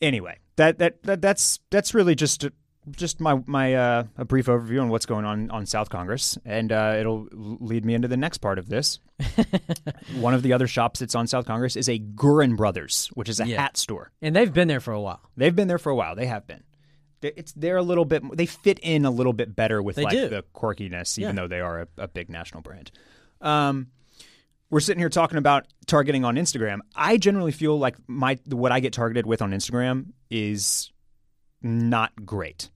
[0.00, 0.38] anyway.
[0.56, 2.46] That that, that that's that's really just
[2.90, 6.70] just my my uh, a brief overview on what's going on on South Congress, and
[6.72, 8.98] uh, it'll lead me into the next part of this.
[10.16, 13.40] One of the other shops that's on South Congress is a Goorin Brothers, which is
[13.40, 13.60] a Yeah.
[13.62, 14.10] hat store.
[14.22, 15.20] And they've been there for a while.
[15.36, 16.14] They've been there for a while.
[16.14, 16.62] They have been.
[17.20, 18.22] They- It's they're a little bit.
[18.36, 20.28] They fit in a little bit better with They like do.
[20.28, 21.42] the quirkiness, even Yeah.
[21.42, 22.90] though they are a, a big national brand.
[23.40, 23.88] Um,
[24.70, 26.80] we're sitting here talking about targeting on Instagram.
[26.96, 30.90] I generally feel like my what I get targeted with on Instagram is
[31.62, 32.70] not great.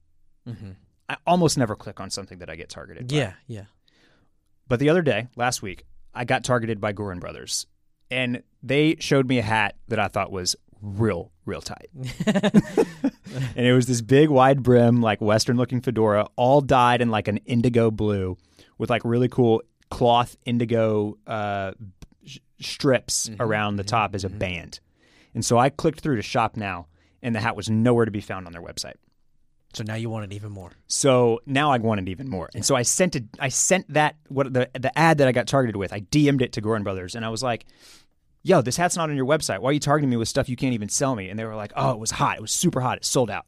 [0.49, 0.71] Mm-hmm.
[1.09, 3.09] I almost never click on something that I get targeted.
[3.09, 3.17] by.
[3.17, 3.65] Yeah, yeah.
[4.67, 5.85] But the other day, last week,
[6.15, 7.67] I got targeted by Goorin Brothers,
[8.11, 11.89] and they showed me a hat that I thought was real, real tight.
[12.27, 17.29] and it was this big, wide brim, like Western looking fedora, all dyed in like
[17.29, 18.37] an indigo blue
[18.77, 21.73] with like really cool cloth indigo uh,
[22.25, 24.81] sh- strips mm-hmm, around the mm-hmm, top as a band.
[25.35, 26.87] And so I clicked through to shop now,
[27.23, 28.95] and the hat was nowhere to be found on their website.
[29.75, 30.73] So now you want it even more.
[30.87, 33.25] So now I wanted even more, and so I sent it.
[33.39, 35.93] I sent that what the the ad that I got targeted with.
[35.93, 37.67] I DM'd it to Goorin Brothers, and I was like,
[38.43, 39.59] "Yo, this hat's not on your website.
[39.61, 41.55] Why are you targeting me with stuff you can't even sell me?" And they were
[41.55, 42.39] like, "Oh, it was hot.
[42.39, 42.97] It was super hot.
[42.97, 43.45] It sold out."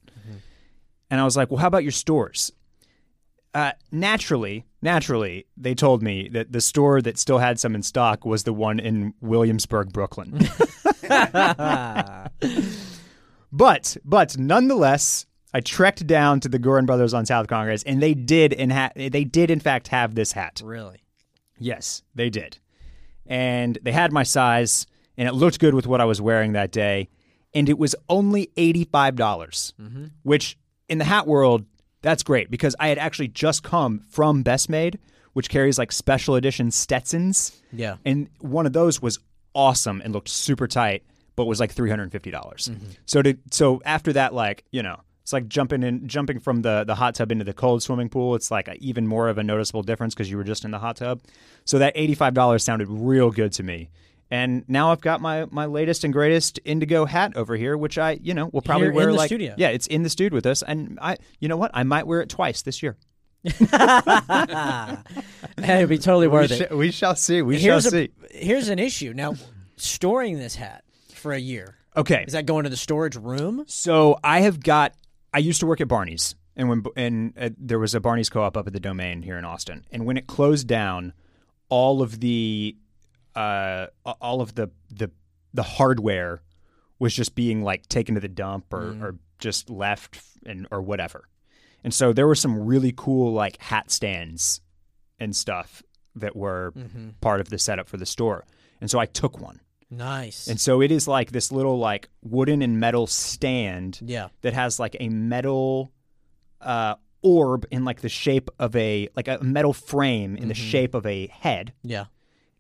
[1.11, 2.52] And I was like, "Well, how about your stores?"
[3.52, 8.24] Uh, naturally, naturally, they told me that the store that still had some in stock
[8.24, 10.38] was the one in Williamsburg, Brooklyn.
[13.52, 18.14] But but nonetheless, I trekked down to the Goorin Brothers on South Congress, and they
[18.14, 20.60] did in ha- they did in fact have this hat.
[20.64, 21.02] Really?
[21.58, 22.58] Yes, they did,
[23.26, 24.86] and they had my size,
[25.16, 27.08] and it looked good with what I was wearing that day,
[27.54, 30.06] and it was only eighty five dollars, mm-hmm.
[30.22, 30.56] which
[30.88, 31.64] in the hat world
[32.02, 34.98] that's great because I had actually just come from Best Made,
[35.34, 37.96] which carries like special edition Stetsons, Yeah.
[38.06, 39.18] and one of those was
[39.54, 41.02] awesome and looked super tight,
[41.36, 42.70] but was like three hundred and fifty dollars.
[42.72, 42.90] Mm-hmm.
[43.04, 45.00] So to so after that, like you know,
[45.31, 48.35] it's like jumping in, jumping from the the hot tub into the cold swimming pool.
[48.35, 50.81] It's like a, even more of a noticeable difference because you were just in the
[50.81, 51.21] hot tub.
[51.64, 53.90] So that eighty five dollars sounded real good to me.
[54.33, 58.19] And now I've got my, my latest and greatest indigo hat over here, which I
[58.21, 59.55] you know will probably Here in wear the like studio.
[59.57, 62.21] yeah, it's in the studio with us, and I you know what I might wear
[62.23, 62.97] it twice this year.
[65.62, 66.69] Hey, it'd be totally worth we, it.
[66.69, 67.43] sh- we shall see.
[67.43, 68.11] We here's shall a, see.
[68.33, 69.12] Here's an issue.
[69.14, 69.35] Now,
[69.77, 70.83] storing this hat
[71.14, 71.77] for a year.
[71.97, 73.64] Okay, Is that going to the storage room?
[73.66, 74.95] So I have got.
[75.33, 78.57] I used to work at Barney's, and when and uh, there was a Barney's co-op
[78.57, 81.12] up at the Domain here in Austin, and when it closed down,
[81.69, 82.77] all of the,
[83.35, 85.11] uh, all of the the
[85.55, 86.43] the hardware
[86.99, 91.29] was just being like taken to the dump or, or just left and or whatever,
[91.85, 94.61] and so there were some really cool like hat stands
[95.19, 95.83] and stuff
[96.16, 96.73] that were
[97.21, 98.45] part of the setup for the store,
[98.81, 99.61] and so I took one.
[99.90, 100.46] Nice.
[100.46, 104.29] And so it is like this little like wooden and metal stand yeah.
[104.42, 105.90] that has like a metal
[106.61, 110.94] uh, orb in like the shape of a like a metal frame in the shape
[110.94, 112.05] of a head, Yeah.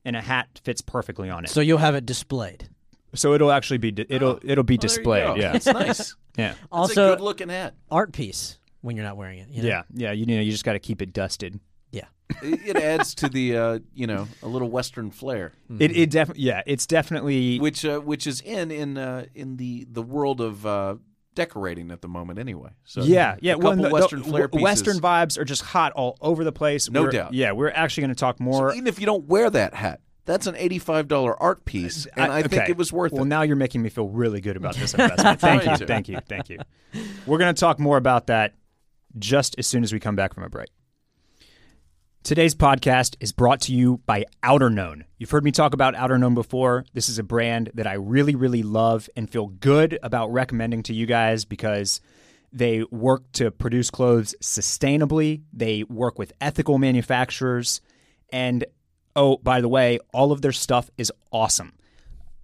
[0.04, 1.50] and a hat fits perfectly on it.
[1.50, 2.68] So you'll have it displayed.
[3.14, 5.38] So it'll actually be di- it'll it'll be Well, displayed.
[5.38, 6.16] Yeah, That's nice.
[6.36, 7.74] yeah, It's Also, a good looking hat.
[7.90, 9.48] art piece when you're not wearing it.
[9.50, 9.68] you know?
[9.68, 10.12] yeah, yeah.
[10.12, 11.60] You know, you just got to keep it dusted.
[12.42, 16.62] It, adds to the uh, you know a little Western flair, It it definitely yeah.
[16.66, 20.96] It's definitely which uh, which is in in uh, in the the world of uh,
[21.34, 22.70] decorating at the moment anyway.
[22.84, 23.54] So yeah, yeah.
[23.54, 26.44] a well, couple the- the Western flair w- Western vibes are just hot all over
[26.44, 26.90] the place.
[26.90, 27.34] No We're- doubt.
[27.34, 28.70] Yeah, we're actually going to talk more.
[28.70, 32.30] So even if you don't wear that hat, that's an eighty-five dollar art piece, and
[32.30, 32.70] I, think okay.
[32.70, 33.22] it was worth well, it.
[33.22, 35.40] Well, now you're making me feel really good about this investment.
[35.40, 36.58] thank you, thank you, thank you.
[37.26, 38.54] We're going to talk more about that
[39.18, 40.68] just as soon as we come back from a break.
[42.22, 45.04] Today's podcast is brought to you by Outerknown.
[45.16, 46.84] You've heard me talk about Outerknown before.
[46.92, 50.94] This is a brand that I really, really love and feel good about recommending to
[50.94, 52.02] you guys because
[52.52, 55.42] they work to produce clothes sustainably.
[55.52, 57.80] They work with ethical manufacturers.
[58.30, 58.66] And
[59.16, 61.72] oh, by the way, all of their stuff is awesome.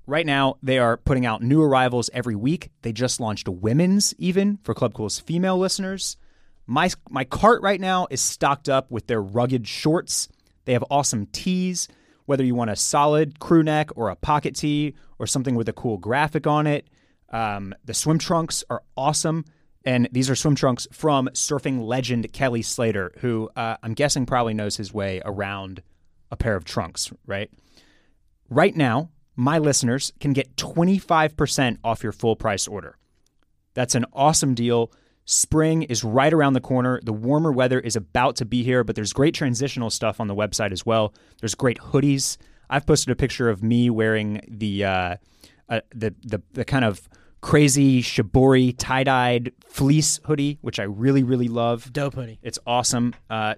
[0.07, 2.71] Right now, they are putting out new arrivals every week.
[2.81, 6.17] They just launched a women's even for Club Cool's female listeners.
[6.67, 10.29] My my cart right now is stocked up with their rugged shorts.
[10.65, 11.89] They have awesome tees,
[12.27, 15.73] whether you want a solid crew neck or a pocket tee or something with a
[15.73, 16.89] cool graphic on it.
[17.31, 19.45] Um, the swim trunks are awesome,
[19.85, 24.55] and these are swim trunks from surfing legend Kelly Slater, who uh, I'm guessing probably
[24.55, 25.83] knows his way around
[26.31, 27.51] a pair of trunks, right?
[28.49, 32.97] Right now, my listeners can get 25% off your full price order.
[33.75, 34.91] That's an awesome deal.
[35.29, 37.01] Spring is right around the corner.
[37.03, 40.37] The warmer weather is about to be here, but there's great transitional stuff on the
[40.37, 41.13] website as well.
[41.41, 42.37] There's great hoodies.
[42.71, 45.17] I've posted a picture of me wearing the uh,
[45.69, 47.09] uh, the, the the kind of
[47.41, 51.93] crazy shibori tie-dyed fleece hoodie, which I really really love.
[51.93, 52.39] Dope hoodie.
[52.41, 53.13] It's awesome.
[53.29, 53.57] Uh,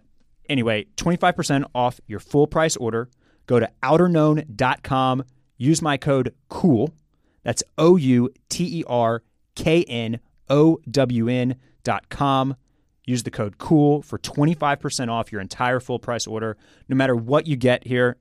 [0.48, 3.10] anyway, 25% off your full price order.
[3.46, 5.24] Go to outerknown.com.
[5.58, 6.94] Use my code COOL.
[7.42, 9.22] That's O U T E R
[9.54, 12.56] K N O W N dot com.
[13.04, 16.58] Use the code COOL for 25% off your entire full price order.
[16.90, 18.18] No matter what you get here,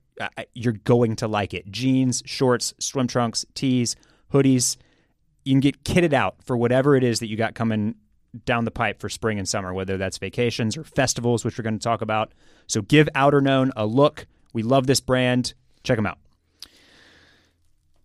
[0.54, 1.70] you're going to like it.
[1.70, 3.96] Jeans, shorts, swim trunks, tees,
[4.32, 4.78] hoodies.
[5.44, 7.96] You can get kitted out for whatever it is that you got coming
[8.46, 11.78] down the pipe for spring and summer, whether that's vacations or festivals, which we're going
[11.78, 12.32] to talk about.
[12.66, 14.26] So give Outerknown a look.
[14.54, 15.52] We love this brand.
[15.84, 16.18] Check them out.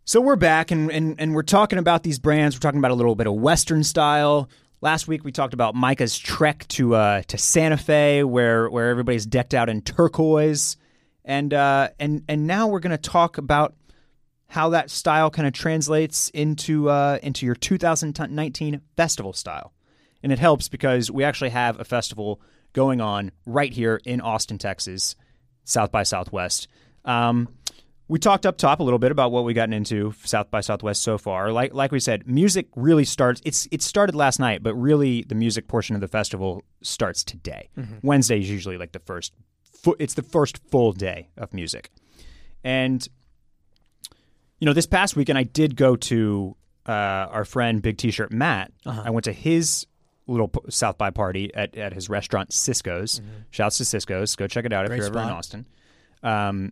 [0.06, 2.58] So we're back and, and, and we're talking about these brands.
[2.58, 4.50] We're talking about a little bit of Western style.
[4.82, 9.26] Last week we talked about Micah's trek to uh, to Santa Fe, where where everybody's
[9.26, 10.76] decked out in turquoise,
[11.24, 13.76] and uh, and and now we're going to talk about
[14.48, 19.72] how that style kind of translates into uh, into your 2019 festival style,
[20.22, 22.42] and it helps because we actually have a festival
[22.74, 25.16] going on right here in Austin, Texas,
[25.64, 26.68] South by Southwest.
[27.06, 27.48] Um,
[28.08, 31.02] we talked up top a little bit about what we've gotten into South by Southwest
[31.02, 31.52] so far.
[31.52, 33.42] Like like we said, music really starts.
[33.46, 37.70] It's it started last night, but really the music portion of the festival starts today.
[38.02, 39.34] Wednesday is usually like the first.
[39.82, 41.90] Fu- it's the first full day of music,
[42.64, 43.08] and
[44.60, 48.72] you know this past weekend I did go to uh, our friend Big T-shirt Matt.
[48.86, 49.88] I went to his
[50.28, 53.22] little p- South by party at, at his restaurant Cisco's.
[53.52, 54.36] Shouts to Cisco's.
[54.38, 55.34] Go check it out Great if you're ever in.
[55.34, 55.66] Austin.
[56.22, 56.72] Um,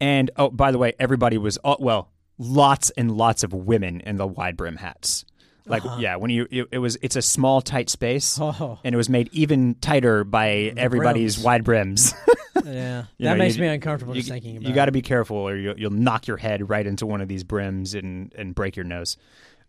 [0.00, 4.16] and oh, by the way, everybody was uh, well, lots and lots of women in
[4.16, 5.24] the wide brim hats.
[5.66, 8.78] Like yeah, when you it, it was it's a small tight space, Oh.
[8.82, 11.44] and it was made even tighter by everybody's brims.
[11.44, 12.14] wide brims.
[12.64, 14.68] Yeah, You that know, makes you- me uncomfortable you, just thinking about.
[14.68, 17.28] You got to be careful, or you'll, you'll knock your head right into one of
[17.28, 19.16] these brims and and break your nose.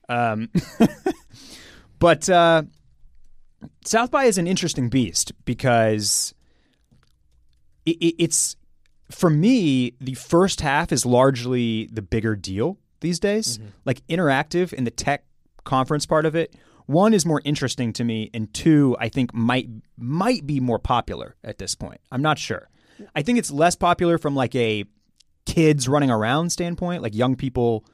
[0.10, 0.50] Um,
[2.00, 2.64] but uh,
[3.86, 6.34] South by is an interesting beast because
[7.86, 8.56] it, it, it's
[9.12, 13.58] for me the first half is largely the bigger deal these days.
[13.58, 13.68] Mm-hmm.
[13.86, 15.26] Like interactive in the tech
[15.64, 16.56] conference part of it.
[16.86, 21.36] One is more interesting to me, and two, I think might might be more popular
[21.44, 22.02] at this point.
[22.12, 22.70] I'm not sure.
[23.16, 24.86] I think it's less popular from like a
[25.46, 27.86] kids running around standpoint, like young people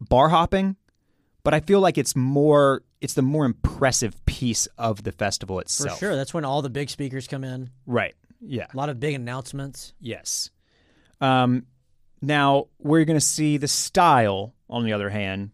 [0.00, 0.76] bar hopping.
[1.42, 5.78] But I feel like it's more it's the more impressive piece of the festival itself.
[5.78, 6.00] for itself.
[6.00, 6.16] sure.
[6.16, 7.70] That's when all the big speakers come in.
[7.86, 8.14] Right.
[8.40, 8.66] Yeah.
[8.72, 9.92] A lot of big announcements.
[10.00, 10.50] Yes.
[11.20, 11.66] Um,
[12.20, 14.52] now we're going to see the style.
[14.68, 15.52] On the other hand,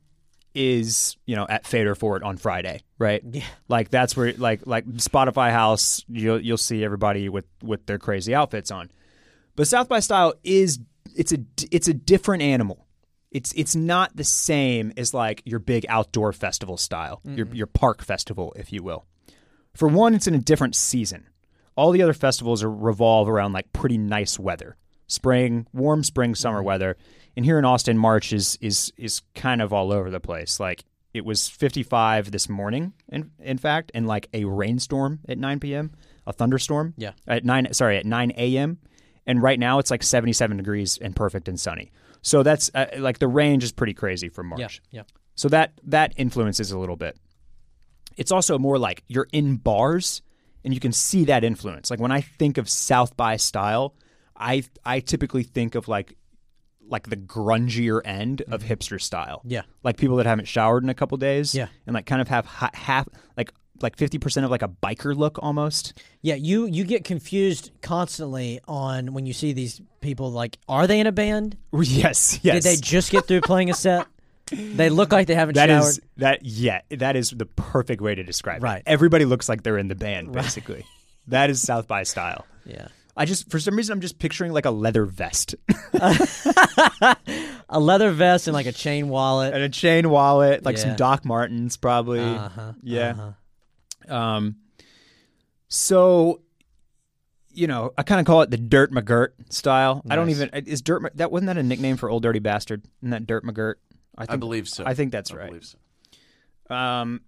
[0.54, 3.22] is you know at Fader Fort on Friday, right?
[3.30, 3.44] Yeah.
[3.68, 8.34] Like that's where like like Spotify House, you'll you'll see everybody with with their crazy
[8.34, 8.90] outfits on.
[9.56, 10.80] But South by Style is
[11.14, 11.38] it's a
[11.70, 12.86] it's a different animal.
[13.30, 18.02] It's it's not the same as like your big outdoor festival style, your your park
[18.02, 19.06] festival, if you will.
[19.74, 21.28] For one, it's in a different season.
[21.76, 26.62] All the other festivals are, revolve around like pretty nice weather, spring, warm spring, summer
[26.62, 26.96] weather.
[27.36, 30.60] And here in Austin, March is is is kind of all over the place.
[30.60, 30.84] Like
[31.14, 35.92] it was 55 this morning, in in fact, and like a rainstorm at 9 p.m.,
[36.26, 36.94] a thunderstorm.
[36.96, 37.12] Yeah.
[37.26, 38.78] At nine, sorry, at 9 a.m.
[39.26, 41.92] And right now it's like 77 degrees and perfect and sunny.
[42.22, 44.80] So that's uh, like the range is pretty crazy for March.
[44.90, 45.02] Yeah, yeah.
[45.34, 47.16] So that that influences a little bit.
[48.16, 50.22] It's also more like you're in bars
[50.64, 51.90] and you can see that influence.
[51.90, 53.94] Like when I think of South by style,
[54.36, 56.16] I I typically think of like
[56.88, 58.72] like the grungier end of mm-hmm.
[58.72, 59.42] hipster style.
[59.44, 59.62] Yeah.
[59.82, 61.54] Like people that haven't showered in a couple days.
[61.54, 61.68] Yeah.
[61.86, 65.38] And like kind of have ha- half like like 50% of like a biker look
[65.42, 66.00] almost.
[66.20, 70.30] Yeah, you you get confused constantly on when you see these people.
[70.30, 71.56] Like, are they in a band?
[71.82, 72.38] Yes.
[72.42, 72.62] Yes.
[72.62, 74.06] Did they just get through playing a set?
[74.50, 75.88] They look like they haven't That showered.
[75.88, 78.64] is that yeah, that is the perfect way to describe it.
[78.64, 78.82] Right.
[78.86, 80.84] Everybody looks like they're in the band basically.
[81.28, 82.44] that is South by style.
[82.66, 85.54] yeah, I just for some reason I'm just picturing like a leather vest
[87.68, 89.52] a leather vest and like a chain wallet.
[89.54, 90.82] and a chain wallet, like Yeah.
[90.82, 92.20] some Doc Martens probably.
[92.20, 93.10] Uh-huh, yeah.
[94.08, 94.14] uh-huh.
[94.14, 94.56] Um
[95.68, 96.40] so
[97.54, 100.02] you know, I kind of call it the Dirt McGirt style.
[100.08, 102.82] I don't even is Dirt that wasn't that a nickname for Old Dirty Bastard?
[103.02, 103.74] Isn't that Dirt McGirt?
[104.16, 104.84] I, think, I believe so.
[104.86, 105.46] I think that's I right.
[105.48, 106.74] believe so.
[106.74, 107.20] Um,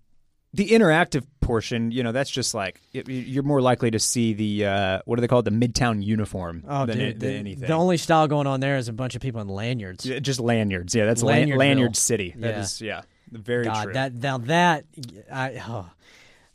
[0.54, 4.66] the interactive portion, you know, that's just like it, you're more likely to see the
[4.66, 7.68] uh, what do they call it, the Midtown uniform Oh, than, dude, than the, anything.
[7.68, 10.06] the only style going on there is a bunch of people in lanyards.
[10.06, 10.94] Yeah, just lanyards.
[10.94, 12.34] Yeah, that's lan- lanyard city.
[12.38, 12.60] That Yeah.
[12.60, 13.92] is yeah, very God, true.
[13.94, 14.84] that now that
[15.30, 15.90] I oh,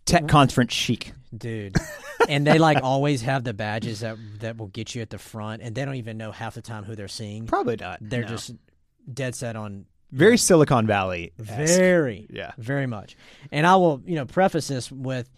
[0.05, 1.13] Tech conference chic.
[1.37, 1.75] dude,
[2.27, 5.61] and they like always have the badges that that will get you at the front,
[5.61, 7.45] and they don't even know half the time who they're seeing.
[7.45, 7.99] Probably not.
[8.01, 8.27] They're no.
[8.29, 8.53] just
[9.13, 11.31] dead set on very Silicon Valley.
[11.37, 12.51] very Yeah.
[12.57, 13.15] very much
[13.51, 15.29] and i will you know preface this with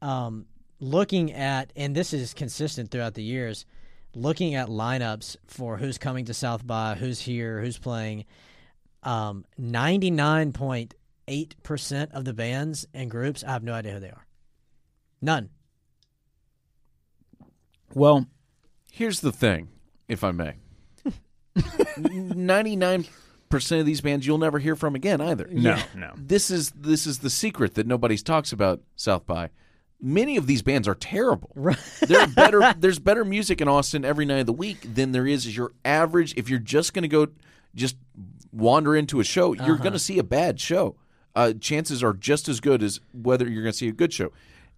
[0.00, 0.46] um,
[0.80, 3.66] looking at and this is consistent throughout the years
[4.14, 8.24] looking at lineups for who's coming to south by who's here who's playing
[9.04, 14.26] um, 99.8% of the bands and groups i have no idea who they are
[15.20, 15.50] none
[17.94, 18.26] Well,
[18.94, 19.70] Here's the thing,
[20.06, 20.56] if I may.
[21.96, 23.06] Ninety-nine
[23.52, 25.46] percent of these bands you'll never hear from again either.
[25.52, 26.12] no, no.
[26.16, 29.50] This is this is the secret that nobody talks about South by.
[30.00, 31.50] many of these bands are terrible.
[32.00, 32.74] There better.
[32.78, 36.34] There's better music in Austin every night of the week than there is your average.
[36.36, 37.28] If you're just going to go,
[37.74, 37.96] just
[38.52, 40.96] wander into a show, you're going to see a bad show.
[41.34, 44.32] Uh, chances are just as good as whether you're going to see a good show.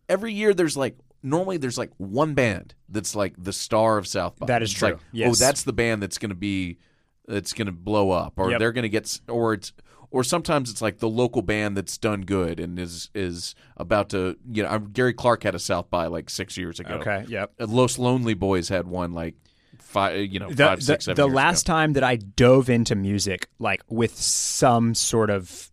[0.09, 4.39] Every year, there's like normally there's like one band that's like the star of South
[4.39, 4.47] by.
[4.47, 4.99] That is It's true.
[5.13, 6.79] Like, oh, that's the band that's going to be
[7.27, 8.59] that's going to blow up, or Yep.
[8.61, 9.73] they're going to get, or it's,
[10.11, 14.37] or sometimes it's like the local band that's done good and is is about to,
[14.49, 16.95] you know, Gary Clark had a South by like six years ago.
[16.97, 17.25] Okay.
[17.29, 17.53] Yep.
[17.59, 19.35] Uh, Los Lonely Boys had one like
[19.79, 21.73] five, you know, The, five, the, six, seven the years last ago.
[21.75, 25.71] time that I dove into music, like with some sort of,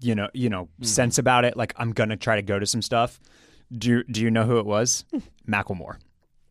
[0.00, 0.84] you know, you know, Hmm.
[0.84, 3.20] sense about it, like I'm gonna try to go to some stuff.
[3.76, 5.04] Do Do you know who it was?
[5.46, 5.96] Macklemore.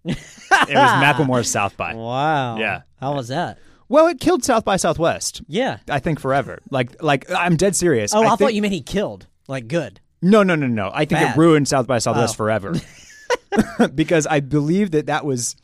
[0.05, 0.17] it
[0.51, 1.93] was Macklemore's South by.
[1.95, 2.57] Wow.
[2.57, 2.81] Yeah.
[2.99, 3.57] How was that?
[3.91, 5.41] Well, it killed South by Southwest.
[5.47, 5.77] Yeah.
[5.89, 6.59] I think forever.
[6.69, 8.13] Like, like I'm dead serious.
[8.15, 9.27] Oh, I, I thought think- you meant he killed.
[9.47, 9.99] Like good.
[10.21, 10.89] No, no, no, no.
[10.93, 11.35] I think Bad.
[11.35, 12.37] it ruined South by Southwest Oh.
[12.37, 12.73] forever
[13.95, 15.55] because I believe that that was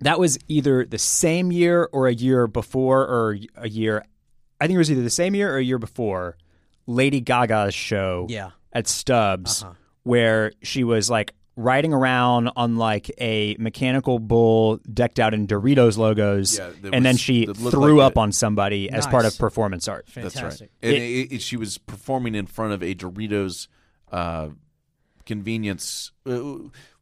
[0.00, 4.04] that was either the same year or a year before or a year.
[4.60, 6.36] I think it was either the same year or a year before
[6.86, 8.50] Lady Gaga's show Yeah.
[8.72, 9.74] at Stubb's, Uh-huh.
[10.04, 15.96] where she was like riding around on like a mechanical bull decked out in Doritos
[15.96, 19.38] logos, Yeah, that and then she threw like up a- on somebody as part of
[19.38, 20.06] performance art.
[20.14, 20.70] That's Fantastic.
[20.82, 20.88] right.
[20.94, 23.68] And it, it, she was performing in front of a Doritos
[24.10, 24.48] uh,
[25.26, 26.12] convenience.
[26.26, 26.40] Uh,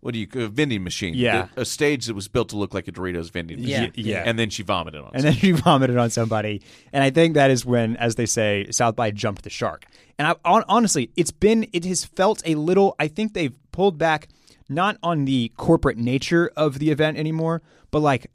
[0.00, 1.14] what do you a vending machine?
[1.14, 1.48] Yeah.
[1.56, 3.92] a stage that was built to look like a Doritos vending machine.
[3.94, 4.14] Yeah.
[4.18, 4.22] Yeah.
[4.26, 5.12] and then she vomited on.
[5.14, 6.60] and then she vomited on somebody.
[6.92, 9.86] And I think that is when, as they say, South by jumped the shark.
[10.18, 12.94] And I, hon- honestly, it's been, it has felt a little.
[12.98, 14.28] I think they've pulled back,
[14.74, 18.30] not on the corporate nature of the event anymore, but like,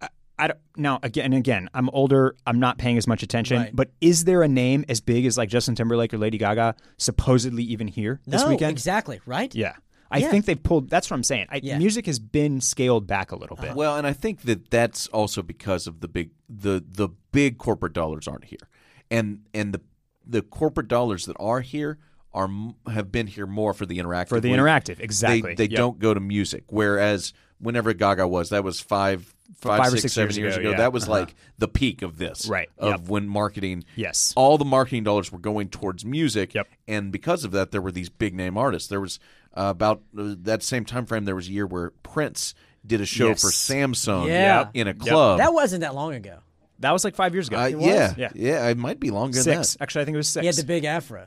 [0.00, 2.34] I, I don't, now again and again, I'm older.
[2.46, 3.58] I'm not paying as much attention.
[3.58, 3.76] Right.
[3.76, 7.62] But is there a name as big as like Justin Timberlake or Lady Gaga supposedly
[7.64, 8.72] even here this no, weekend?
[8.72, 9.20] exactly.
[9.26, 9.54] Right.
[9.54, 9.74] Yeah.
[10.10, 10.30] I Yeah.
[10.30, 10.90] think they've pulled.
[10.90, 11.46] That's what I'm saying.
[11.50, 11.78] I, Yeah.
[11.78, 13.66] Music has been scaled back a little bit.
[13.70, 13.74] Uh-huh.
[13.76, 17.94] Well, and I think that that's also because of the big the the big corporate
[17.94, 18.68] dollars aren't here,
[19.10, 19.80] and and the
[20.26, 21.98] the corporate dollars that are here
[22.34, 22.50] are
[22.92, 24.58] have been here more for the interactive For the week.
[24.58, 25.54] interactive, exactly.
[25.54, 25.78] They, they Yep.
[25.78, 26.64] don't go to music.
[26.68, 30.56] Whereas whenever Gaga was, that was five, five, five or six, six seven years years
[30.56, 30.70] ago, ago.
[30.72, 30.76] yeah.
[30.78, 31.12] That was Uh-huh.
[31.20, 32.68] like the peak of this, Right.
[32.76, 33.00] Of Yep.
[33.08, 34.32] when marketing, Yes.
[34.36, 36.54] all the marketing dollars were going towards music.
[36.54, 36.66] Yep.
[36.88, 38.88] And because of that, there were these big name artists.
[38.88, 39.18] There was
[39.56, 41.24] uh, about uh, that same time frame.
[41.26, 43.40] There was a year where Prince did a show Yes.
[43.40, 44.66] for Samsung Yeah.
[44.74, 45.38] in a club.
[45.38, 46.38] That wasn't that long ago.
[46.80, 47.56] That was like five years ago.
[47.56, 47.86] Uh, was?
[47.86, 48.28] yeah, Yeah.
[48.34, 49.74] yeah, It might be longer than six.
[49.74, 49.82] that.
[49.84, 50.42] Actually, I think it was six.
[50.42, 51.26] He had the big afro.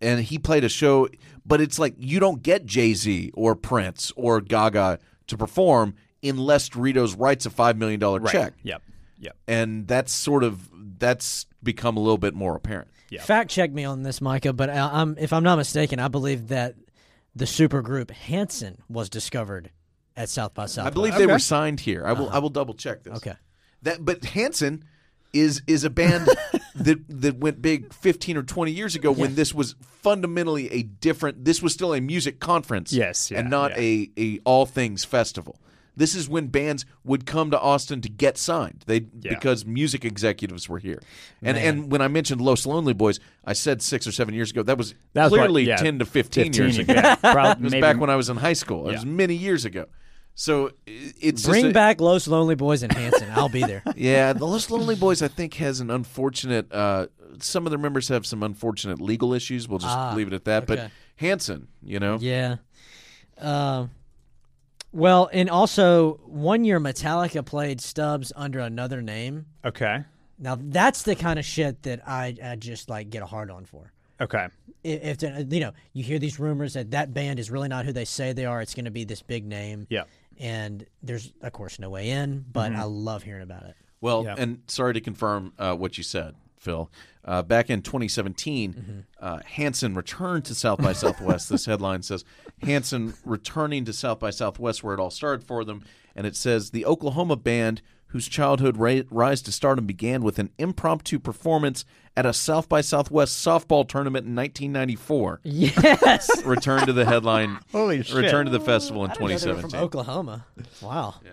[0.00, 1.08] And he played a show,
[1.44, 6.68] but it's like you don't get Jay Z or Prince or Gaga to perform unless
[6.68, 8.32] Doritos writes a five million dollar right.
[8.32, 8.82] check, Yep.
[9.18, 9.36] Yep.
[9.48, 12.88] and that's sort of that's become a little bit more apparent.
[13.10, 13.22] Yeah.
[13.22, 14.52] Fact check me on this, Micah.
[14.52, 16.76] But I, I'm, if I'm not mistaken, I believe that
[17.34, 19.70] the supergroup Hanson was discovered
[20.16, 20.86] at South by South.
[20.86, 22.06] I believe they were signed here.
[22.06, 22.36] I will uh-huh.
[22.36, 23.16] I will double check this.
[23.16, 23.34] Okay.
[23.82, 24.84] That but Hanson
[25.32, 26.26] is is a band
[26.74, 31.44] that that went big 15 or 20 years ago when this was fundamentally a different
[31.44, 33.78] this was still a music conference Yes, yeah, and not yeah.
[33.82, 35.56] a a all things festival.
[35.96, 38.84] This is when bands would come to Austin to get signed.
[38.86, 41.02] They because music executives were here.
[41.42, 41.66] And Man.
[41.66, 44.62] and when I mentioned Los Lonely Boys, I said 6 or 7 years ago.
[44.62, 46.94] That was, That was clearly what- yeah, 10 to 15, years ago.
[47.20, 48.88] Probably, It was maybe, back when I was in high school.
[48.88, 49.86] It was many years ago.
[50.40, 53.28] So it's Bring just a- back Los Lonely Boys and Hanson.
[53.32, 53.82] I'll be there.
[53.94, 56.72] yeah, the Los Lonely Boys, I think, has an unfortunate.
[56.72, 57.08] Uh,
[57.40, 59.68] some of their members have some unfortunate legal issues.
[59.68, 60.62] We'll just Ah, leave it at that.
[60.62, 60.76] okay.
[60.84, 62.56] But Hanson, you know, Yeah.
[63.36, 63.90] Um.
[64.92, 69.44] well, and also one year Metallica played Stubb's under another name.
[69.62, 70.04] Okay.
[70.38, 73.66] Now that's the kind of shit that I, I just like get a hard on
[73.66, 73.92] for.
[74.22, 74.48] Okay.
[74.82, 77.92] If, if you know, you hear these rumors that that band is really not who
[77.92, 78.62] they say they are.
[78.62, 79.86] It's going to be this big name.
[79.90, 80.04] Yeah.
[80.40, 82.80] And there's of course no way in, but Mm-hmm.
[82.80, 83.76] I love hearing about it.
[84.00, 84.34] Well, Yeah.
[84.38, 86.90] and sorry to confirm uh, what you said, Phil.
[87.24, 88.98] Uh, back in 2017, Mm-hmm.
[89.20, 91.50] uh, Hanson returned to South by Southwest.
[91.50, 92.24] this headline says
[92.62, 95.84] Hanson returning to South by Southwest, where it all started for them,
[96.16, 100.50] and it says the Oklahoma band whose childhood ra- rise to stardom began with an
[100.58, 101.84] impromptu performance
[102.16, 105.40] at a South by Southwest softball tournament in 1994.
[105.44, 106.28] Yes.
[106.44, 107.58] returned to the headline.
[107.72, 108.16] Holy shit.
[108.16, 109.70] Returned to the festival in I didn't know they were 2017.
[109.70, 110.46] from Oklahoma.
[110.82, 111.14] Wow.
[111.24, 111.30] Yeah.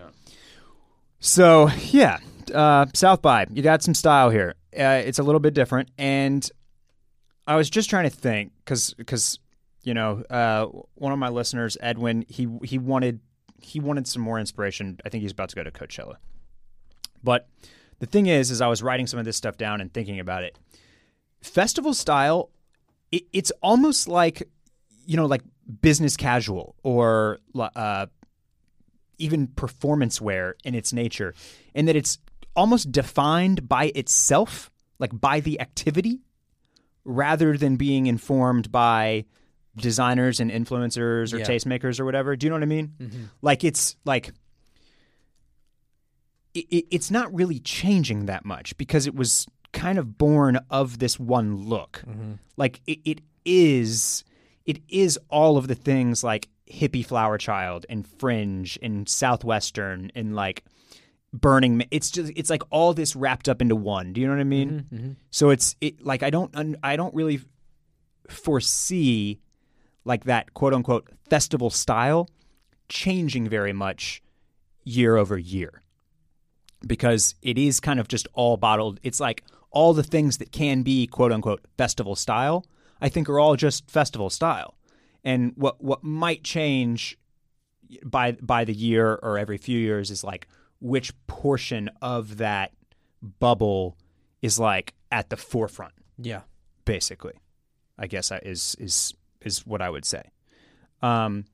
[1.19, 2.19] So yeah,
[2.53, 4.55] uh, South by you got some style here.
[4.77, 6.47] Uh, it's a little bit different, and
[7.47, 9.39] I was just trying to think because
[9.83, 13.19] you know uh, one of my listeners, Edwin, he he wanted
[13.59, 14.99] he wanted some more inspiration.
[15.05, 16.17] I think he's about to go to Coachella,
[17.23, 17.47] but
[17.99, 20.43] the thing is, is I was writing some of this stuff down and thinking about
[20.43, 20.57] it.
[21.41, 22.49] Festival style,
[23.11, 24.47] it, it's almost like
[25.05, 25.41] you know like
[25.81, 28.05] business casual or uh,
[29.17, 31.33] even performance wear in its nature,
[31.73, 32.19] in that it's
[32.55, 36.19] almost defined by itself, like by the activity,
[37.03, 39.25] rather than being informed by
[39.75, 41.45] designers and influencers or Yeah.
[41.45, 42.35] tastemakers or whatever.
[42.35, 42.93] Do you know what I mean?
[42.99, 43.23] Mm-hmm.
[43.41, 44.31] Like it's like
[46.57, 50.99] it, it, it's not really changing that much because it was kind of born of
[50.99, 52.03] this one look.
[52.07, 52.33] Mm-hmm.
[52.55, 54.23] Like it, it is
[54.65, 60.35] it is all of the things like hippie flower child and fringe and southwestern and
[60.35, 60.65] like
[61.31, 64.13] burning it's just it's like all this wrapped up into one.
[64.13, 64.69] Do you know what i mean?
[64.69, 65.11] Mm-hmm, mm-hmm.
[65.29, 67.39] So it's it like i don't i don't really
[68.29, 69.39] foresee
[70.03, 72.27] like that quote unquote festival style
[72.89, 74.21] changing very much
[74.83, 75.83] year over year
[76.85, 78.99] because it is kind of just all bottled.
[79.03, 82.65] It's like all the things that can be quote unquote festival style,
[83.01, 84.75] I think are all just festival style.
[85.23, 87.17] And what what might change
[88.05, 90.47] by by the year or every few years is like
[90.79, 92.71] which portion of that
[93.39, 93.97] bubble
[94.41, 96.41] is like at the forefront Yeah.
[96.85, 97.33] basically.
[97.97, 100.23] I guess is is is what I would say.
[101.01, 101.45] Um,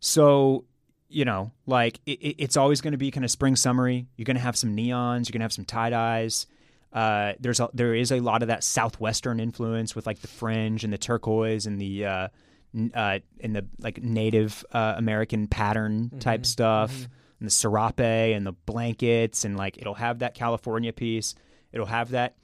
[0.00, 0.64] so
[1.10, 4.06] you know, like it, it- it's always going to be kind of spring summery.
[4.16, 5.28] You're going to have some neons.
[5.28, 6.46] You're going to have some tie dyes.
[6.92, 10.82] Uh, there's a, there is a lot of that southwestern influence with like the fringe
[10.84, 12.28] and the turquoise and the uh,
[12.74, 16.92] n- uh, and the like Native uh, American pattern type stuff
[17.38, 21.34] and the serape and the blankets and like it'll have that California piece.
[21.72, 22.34] It'll have that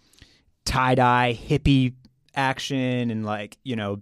[0.65, 1.95] tie dye hippie
[2.37, 4.01] action and like you know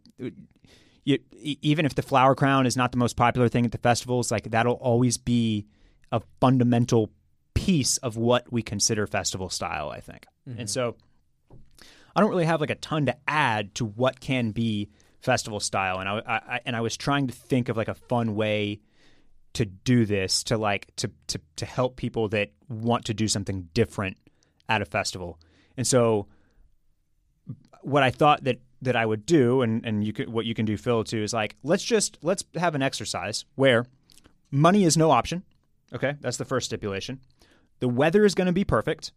[1.04, 4.30] you, even if the flower crown is not the most popular thing at the festivals
[4.30, 5.66] like that'll always be
[6.12, 7.10] a fundamental
[7.54, 10.26] piece of what we consider festival style i think.
[10.46, 10.66] And mm-hmm.
[10.66, 10.96] so
[12.16, 14.90] i don't really have like a ton to add to what can be
[15.20, 16.00] festival style.
[16.00, 18.80] And I, I, I and i was trying to think of like a fun way
[19.54, 23.68] to do this to like to to to help people that want to do something
[23.72, 24.16] different
[24.68, 25.38] at a festival.
[25.76, 26.26] And so
[27.82, 30.64] what I thought that that I would do, and and you could what you can
[30.64, 33.86] do, Phil, too, is like let's just let's have an exercise where
[34.50, 35.42] money is no option.
[35.92, 37.20] Okay, that's the first stipulation.
[37.80, 39.12] The weather is going to be perfect,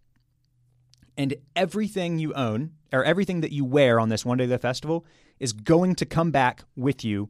[1.18, 4.58] and everything you own or everything that you wear on this one day of the
[4.58, 5.06] festival
[5.40, 7.30] is going to come back with you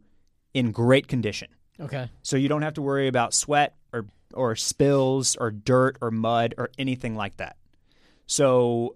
[0.54, 1.50] in great condition.
[1.80, 2.10] Okay.
[2.24, 6.54] So you don't have to worry about sweat or or spills or dirt or mud
[6.58, 7.58] or anything like that.
[8.26, 8.96] So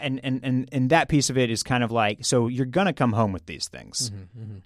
[0.00, 2.92] and and and and that piece of it is kind of like so you're gonna
[2.92, 4.10] come home with these things,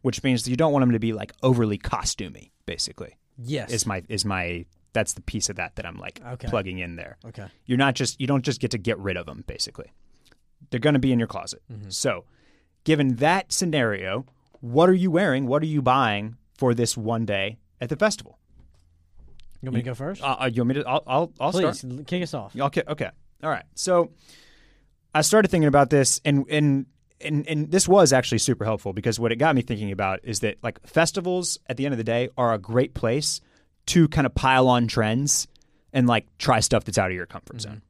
[0.03, 2.51] which means you don't want them to be like overly costumey.
[2.67, 3.73] Basically, Yes.
[3.73, 6.49] is my is my that's the piece of that that I'm like Okay.
[6.49, 7.17] plugging in there.
[7.25, 7.47] okay.
[7.67, 9.45] You're not just you don't just get to get rid of them.
[9.47, 9.93] Basically,
[10.71, 11.63] they're gonna be in your closet.
[11.89, 12.25] So,
[12.85, 14.27] given that scenario,
[14.61, 15.47] what are you wearing?
[15.47, 18.39] What are you buying for this one day at the festival?
[19.61, 20.23] You want me to go first?
[20.23, 20.89] Uh, uh, you want me to?
[20.89, 22.07] I'll I'll, I'll Please start.
[22.07, 22.55] kick us off.
[22.59, 22.83] Okay.
[22.87, 23.11] Okay.
[23.43, 23.65] All right.
[23.75, 24.11] So
[25.15, 26.87] I started thinking about this, and and
[27.21, 30.41] and and this was actually super helpful because what it got me thinking about is
[30.41, 33.41] that like festivals at the end of the day are a great place
[33.87, 35.47] to kind of pile on trends
[35.93, 37.83] and like try stuff that's out of your comfort zone.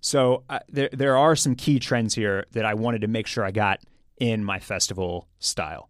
[0.00, 3.44] So uh, there there are some key trends here that I wanted to make sure
[3.44, 3.80] I got
[4.18, 5.88] in my festival style.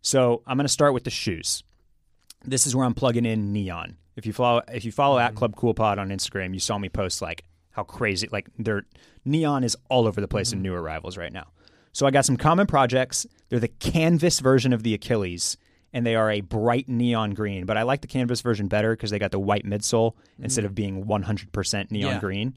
[0.00, 1.62] So I'm going to start with the shoes.
[2.44, 3.96] This is where I'm plugging in neon.
[4.16, 6.88] If you follow if you follow at Club Cool Pod on Instagram, you saw me
[6.88, 8.84] post like how crazy like their
[9.24, 10.64] neon is all over the place in mm-hmm.
[10.64, 11.48] new arrivals right now.
[11.92, 13.26] So I got some common projects.
[13.48, 15.56] They're the canvas version of the Achilles,
[15.92, 17.66] and they are a bright neon green.
[17.66, 20.68] But I like the canvas version better because they got the white midsole instead mm.
[20.68, 22.20] of being 100% neon Yeah.
[22.20, 22.56] green.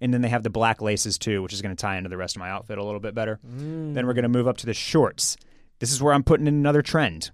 [0.00, 2.18] And then they have the black laces too, which is going to tie into the
[2.18, 3.40] rest of my outfit a little bit better.
[3.42, 4.34] Then we're going to mm.
[4.34, 5.36] move up to the shorts.
[5.78, 7.30] This is where I'm putting in another trend.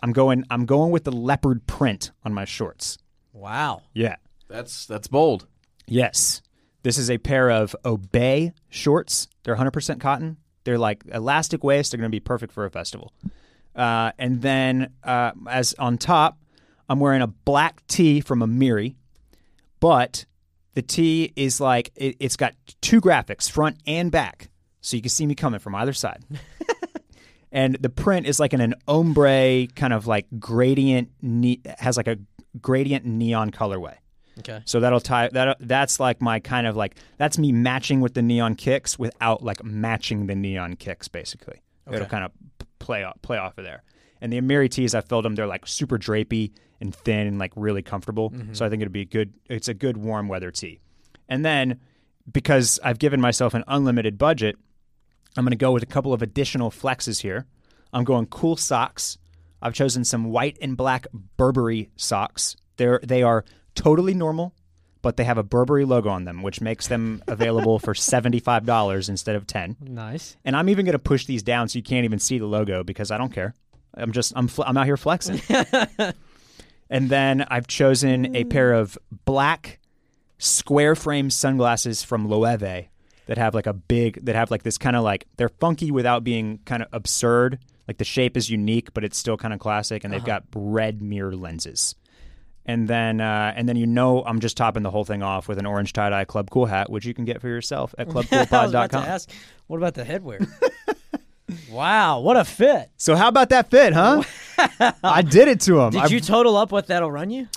[0.00, 2.98] I'm going I'm going with the leopard print on my shorts.
[3.32, 3.82] Wow.
[3.94, 4.16] Yeah.
[4.48, 5.46] That's that's bold.
[5.86, 6.42] Yes.
[6.84, 9.26] This is a pair of Obey shorts.
[9.42, 10.36] They're 100% cotton.
[10.64, 11.90] They're like elastic waist.
[11.90, 13.10] They're going to be perfect for a festival.
[13.74, 16.38] Uh, and then, uh, as on top,
[16.88, 18.96] I'm wearing a black tee from Amiri,
[19.80, 20.26] but
[20.74, 24.50] the tee is like it, it's got two graphics, front and back,
[24.82, 26.22] so you can see me coming from either side.
[27.52, 32.08] and the print is like in an ombre kind of like gradient, ne- has like
[32.08, 32.18] a
[32.60, 33.96] gradient neon colorway.
[34.40, 34.60] Okay.
[34.64, 35.58] So that'll tie that.
[35.60, 39.62] That's like my kind of like that's me matching with the neon kicks without like
[39.64, 41.08] matching the neon kicks.
[41.08, 42.32] Basically, it'll kind of
[42.78, 43.82] play off play off of there.
[44.20, 45.34] And the Amiri tees, I filled them.
[45.34, 48.30] They're like super drapey and thin and like really comfortable.
[48.30, 48.54] Mm-hmm.
[48.54, 49.34] So I think it'd be a good.
[49.48, 50.80] It's a good warm weather tee.
[51.28, 51.80] And then
[52.30, 54.56] because I've given myself an unlimited budget,
[55.36, 57.46] I'm going to go with a couple of additional flexes here.
[57.92, 59.18] I'm going cool socks.
[59.60, 61.06] I've chosen some white and black
[61.36, 62.56] Burberry socks.
[62.76, 63.44] They're they are
[63.74, 64.54] totally normal,
[65.02, 68.64] but they have a Burberry logo on them, which makes them available for seventy five
[68.64, 69.76] dollars instead of ten.
[69.80, 70.36] Nice.
[70.44, 72.82] And I'm even going to push these down so you can't even see the logo
[72.82, 73.54] because I don't care.
[73.94, 75.40] I'm just I'm fl- I'm out here flexing.
[76.90, 78.50] and then I've chosen a mm.
[78.50, 79.80] pair of black
[80.38, 82.88] square frame sunglasses from Loewe
[83.26, 86.24] that have like a big that have like this kind of like they're funky without
[86.24, 87.58] being kind of absurd.
[87.86, 90.40] Like the shape is unique, but it's still kind of classic, and they've uh-huh.
[90.40, 91.94] got red mirror lenses.
[92.66, 95.58] And then, uh, and then you know, I'm just topping the whole thing off with
[95.58, 98.12] an orange tie dye Club Cool hat, which you can get for yourself at I
[98.12, 99.04] was about to clubcoolpod.com.
[99.04, 99.30] ask,
[99.66, 100.48] what about the headwear?
[101.70, 102.90] wow, what a fit!
[102.96, 104.22] So how about that fit, huh?
[105.04, 105.90] I did it to him.
[105.90, 107.48] Did I, you total up what that'll run you?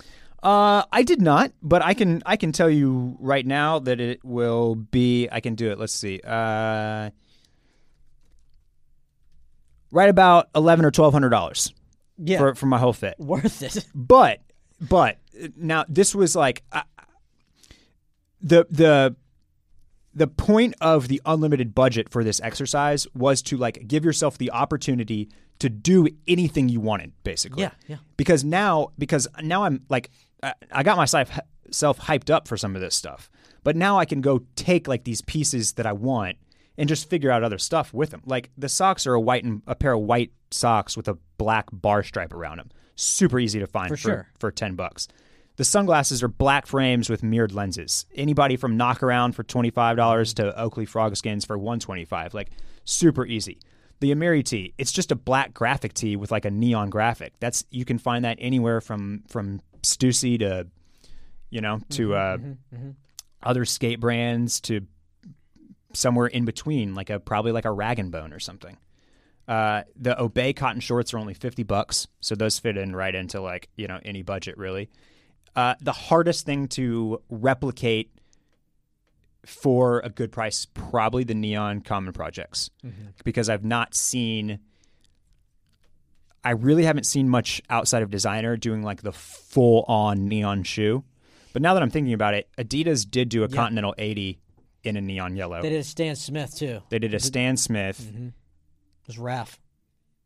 [0.43, 4.23] Uh, I did not, but I can I can tell you right now that it
[4.25, 5.29] will be.
[5.31, 5.79] I can do it.
[5.79, 6.19] Let's see.
[6.23, 7.11] Uh,
[9.91, 11.73] right about eleven or twelve hundred dollars
[12.17, 13.15] Yeah, for for my whole fit.
[13.19, 13.85] worth it.
[13.95, 14.41] But
[14.79, 15.17] but
[15.55, 16.81] now this was like uh,
[18.41, 19.15] the the
[20.13, 24.51] the point of the unlimited budget for this exercise was to like give yourself the
[24.51, 27.63] opportunity to do anything you wanted basically.
[27.63, 27.97] Yeah, yeah.
[28.15, 30.09] because now because now I'm like
[30.71, 31.39] I, got myself
[31.71, 33.29] self hyped up for some of this stuff
[33.63, 36.37] but now I can go take like these pieces that I want
[36.77, 39.61] and just figure out other stuff with them like the socks are a white and
[39.67, 43.67] a pair of white socks with a black bar stripe around them super easy to
[43.67, 44.27] find For sure.
[44.37, 45.07] for 10 bucks
[45.57, 48.05] the sunglasses are black frames with mirrored lenses.
[48.15, 52.51] Anybody from Knockaround for twenty five dollars to Oakley Frogskins for one twenty five, like
[52.85, 53.59] super easy.
[53.99, 57.33] The Amiri tee, it's just a black graphic tee with like a neon graphic.
[57.39, 60.67] That's you can find that anywhere from from Stussy to,
[61.49, 62.89] you know, to mm-hmm, uh, mm-hmm, mm-hmm.
[63.41, 64.81] other skate brands to
[65.93, 68.77] somewhere in between, like a probably like a Rag and Bone or something.
[69.47, 73.39] Uh, the Obey cotton shorts are only fifty bucks, so those fit in right into
[73.39, 74.89] like you know any budget really.
[75.55, 78.11] Uh, the hardest thing to replicate
[79.45, 82.69] for a good price probably the neon common projects
[83.23, 84.59] because I've not seen.
[86.43, 91.03] I really haven't seen much outside of designer doing like the full on neon shoe.
[91.53, 94.39] But now that I'm thinking about it, Adidas did do a Continental 80
[94.83, 95.61] in a neon yellow.
[95.61, 96.81] They did a Stan Smith too.
[96.89, 97.99] They did a Stan Smith.
[97.99, 98.33] It
[99.07, 99.59] was Raf.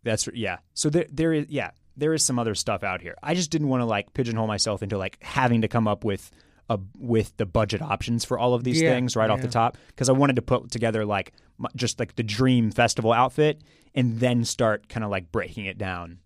[0.03, 0.57] That's yeah.
[0.73, 3.15] So there there is yeah, there is some other stuff out here.
[3.21, 6.31] I just didn't want to like pigeonhole myself into like having to come up with
[6.69, 9.77] a with the budget options for all of these Yeah, things right off the top
[9.87, 13.61] because I wanted to put together like m- just like the dream festival outfit
[13.93, 16.19] and then start kind of like breaking it down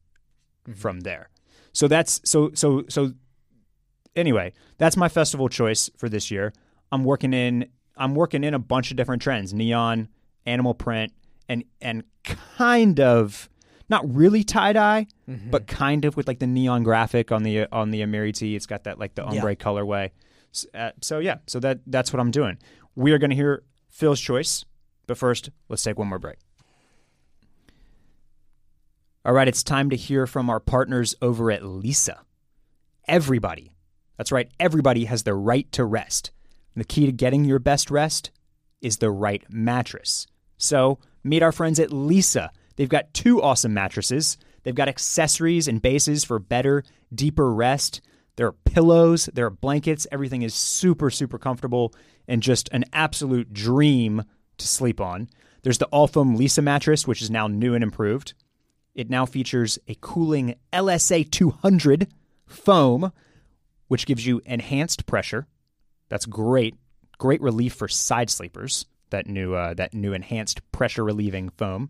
[0.67, 0.79] Mm-hmm.
[0.79, 1.29] from there.
[1.73, 3.11] So that's so so so
[4.15, 6.53] anyway, that's my festival choice for this year.
[6.91, 10.07] I'm working in I'm working in a bunch of different trends: neon,
[10.45, 11.13] animal print,
[11.49, 13.49] and and kind of
[13.89, 15.49] not really tie dye, Mm-hmm.
[15.51, 18.55] but kind of with like the neon graphic on the on the Amiri tee.
[18.55, 20.11] It's got that like the ombre colorway.
[20.53, 22.57] S- Uh, so yeah, so that that's what I'm doing.
[22.95, 24.65] We are going to hear Phil's choice,
[25.07, 26.37] but first, let's take one more break.
[29.25, 32.19] All right, it's time to hear from our partners over at Leesa.
[33.07, 33.75] Everybody,
[34.17, 36.31] that's right, everybody has the right to rest.
[36.75, 38.29] And the key to getting your best rest
[38.81, 40.27] is the right mattress.
[40.57, 42.49] So, meet our friends at Leesa.
[42.75, 44.37] They've got two awesome mattresses.
[44.63, 48.01] They've got accessories and bases for better, deeper rest.
[48.35, 50.07] There are pillows, there are blankets.
[50.11, 51.93] Everything is super, super comfortable
[52.27, 54.23] and just an absolute dream
[54.57, 55.29] to sleep on.
[55.63, 58.33] There's the all foam Leesa mattress, which is now new and improved.
[58.93, 62.07] It now features a cooling LSA 200
[62.45, 63.11] foam,
[63.87, 65.47] which gives you enhanced pressure.
[66.09, 66.75] That's great,
[67.17, 68.85] great relief for side sleepers.
[69.11, 71.89] That new, uh, that new enhanced pressure relieving foam,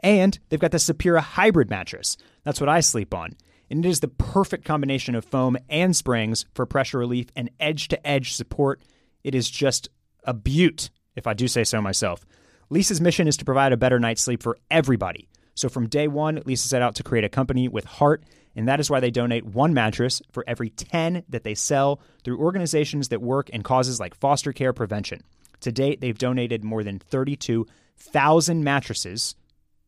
[0.00, 2.16] and they've got the Sapira hybrid mattress.
[2.44, 3.36] That's what I sleep on,
[3.70, 7.88] and it is the perfect combination of foam and springs for pressure relief and edge
[7.88, 8.82] to edge support.
[9.22, 9.88] It is just
[10.24, 12.24] a beaut, if I do say so myself.
[12.70, 15.28] Leesa's mission is to provide a better night's sleep for everybody.
[15.54, 18.80] So from day one, Leesa set out to create a company with heart, and that
[18.80, 23.22] is why they donate one mattress for every 10 that they sell through organizations that
[23.22, 25.22] work in causes like foster care prevention.
[25.60, 29.34] To date, they've donated more than 32,000 mattresses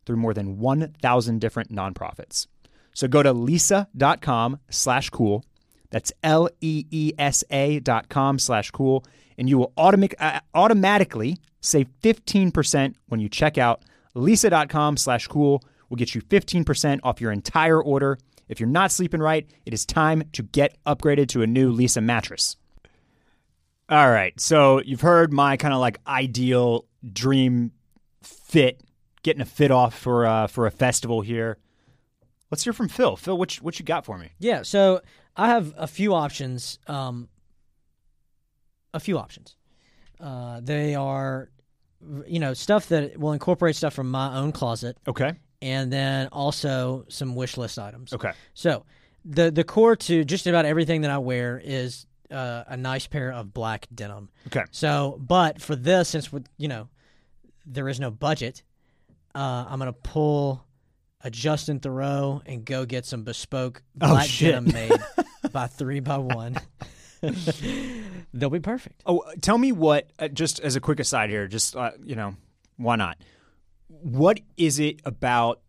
[0.07, 2.47] through more than 1,000 different nonprofits.
[2.95, 5.45] So go to leesa.com slash cool.
[5.91, 9.05] That's L E E S A dot com slash cool.
[9.39, 13.85] And you will automatic, uh, automatically save 15% when you check out.
[14.17, 18.19] Leesa.com slash cool will get you 15% off your entire order.
[18.49, 22.03] If you're not sleeping right, it is time to get upgraded to a new Leesa
[22.03, 22.57] mattress.
[23.89, 24.39] All right.
[24.39, 27.73] So you've heard my kind of like ideal dream
[28.23, 28.81] fit,
[29.23, 31.59] getting a fit off for uh, for a festival here.
[32.51, 33.17] Let's hear from Phil.
[33.17, 34.31] Phil, what you, what you got for me?
[34.39, 35.01] Yeah, so
[35.37, 36.79] I have a few options.
[36.87, 37.29] Um,
[38.95, 39.55] a few options.
[40.19, 41.51] Uh, they are,
[42.27, 45.35] you know, stuff that will incorporate stuff from my own closet, Okay.
[45.61, 48.13] and then also some wish list items.
[48.13, 48.33] Okay.
[48.55, 48.85] So
[49.25, 53.33] the the core to just about everything that I wear is uh, a nice pair
[53.33, 54.29] of black denim.
[54.49, 54.65] Okay.
[54.71, 56.89] So, but for this, since we you know
[57.67, 58.63] there is no budget,
[59.35, 60.65] uh, I'm gonna pull
[61.23, 64.53] a Justin Theroux and go get some bespoke Oh, black shit.
[64.53, 64.93] denim made
[65.53, 66.57] by three by one.
[68.33, 69.03] They'll be perfect.
[69.07, 70.11] Oh, tell me what.
[70.19, 72.37] Uh, just as a quick aside here, just uh, you know,
[72.77, 73.19] why not?
[73.89, 75.61] What is it about?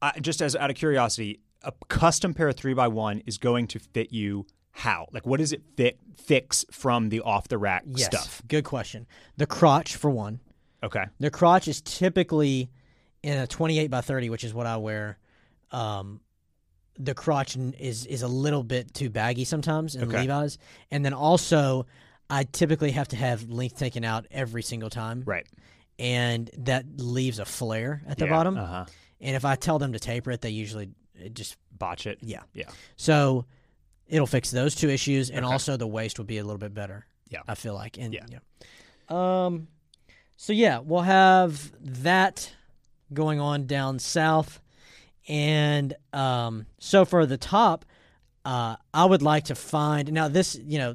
[0.00, 3.68] Uh, just as out of curiosity, a custom pair of three by one is going
[3.68, 5.06] to fit you how?
[5.12, 8.42] Like, what does it fit fix from the off the rack Yes, stuff?
[8.48, 9.06] good question.
[9.36, 10.40] The crotch for one.
[10.82, 11.04] Okay.
[11.20, 12.70] The crotch is typically
[13.22, 15.18] in a 28 by 30, which is what I wear.
[15.70, 16.20] Um,
[16.98, 20.20] the crotch is is a little bit too baggy sometimes in Okay.
[20.20, 20.58] Levi's,
[20.90, 21.86] and then also
[22.28, 25.46] I typically have to have length taken out every single time, Right.
[25.98, 28.56] and that leaves a flare at the Yeah, bottom.
[28.58, 28.84] Uh-huh.
[29.20, 30.90] And if I tell them to taper it, they usually
[31.32, 32.18] just Botch it.
[32.20, 32.42] yeah.
[32.52, 32.68] Yeah.
[32.96, 33.46] So
[34.12, 35.52] it'll fix those two issues, and Okay.
[35.52, 37.06] also the waste will be a little bit better.
[37.28, 37.40] Yeah.
[37.48, 37.98] I feel like.
[37.98, 38.26] And, Yeah.
[38.30, 38.38] yeah.
[39.08, 39.66] Um.
[40.36, 42.52] So yeah, we'll have that
[43.12, 44.60] going on down south,
[45.28, 46.66] and um.
[46.78, 47.84] So for the top,
[48.44, 50.54] uh, I would like to find now this.
[50.62, 50.94] You know,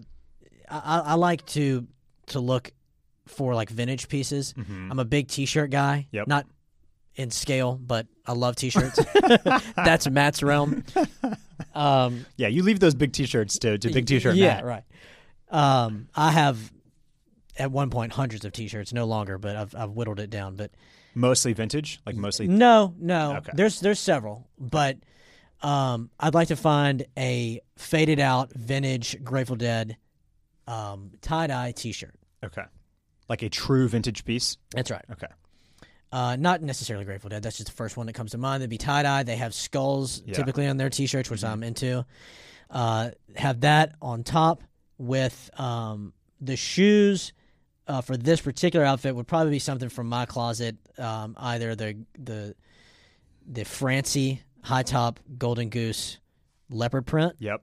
[0.70, 1.88] I, I like to
[2.28, 2.72] to look
[3.26, 4.53] for like vintage pieces.
[4.53, 4.91] Mhm.
[4.91, 6.07] I'm a big T-shirt guy.
[6.11, 6.28] Yep.
[6.28, 6.45] Not
[7.15, 8.99] in scale, but I love T-shirts.
[9.76, 10.84] That's Matt's realm.
[11.76, 14.66] Um, Yeah, you leave those big T-shirts to, to big T-shirt yeah, Matt.
[14.66, 14.84] right.
[15.49, 16.72] Um, I have
[17.58, 20.55] at one point hundreds of T-shirts, no longer, but I've I've whittled it down.
[20.55, 20.72] But
[21.16, 22.47] Mostly vintage, like mostly.
[22.47, 23.51] no, no, Okay.
[23.55, 24.97] there's there's several, but
[25.64, 29.97] um, I'd like to find a faded out vintage Grateful Dead
[30.68, 32.14] um, tie dye T-shirt.
[32.43, 32.62] Okay.
[33.30, 34.58] Like a true vintage piece.
[34.72, 35.03] That's right.
[35.12, 35.28] Okay.
[36.12, 37.43] Uh, not necessarily Grateful Dead.
[37.43, 38.64] That's just the first one that comes to mind.
[38.64, 39.24] They'd be tie dye.
[39.24, 40.36] They have skulls Yeah.
[40.36, 42.05] typically on their T-shirts, which I'm into.
[42.70, 44.64] Uh, have that on top
[44.97, 47.34] with um, the shoes.
[47.88, 50.76] Uh, for this particular outfit, would probably be something from my closet.
[50.97, 52.53] Um, either the the
[53.49, 56.18] the Francy high top golden goose
[56.70, 57.62] leopard print, Yep.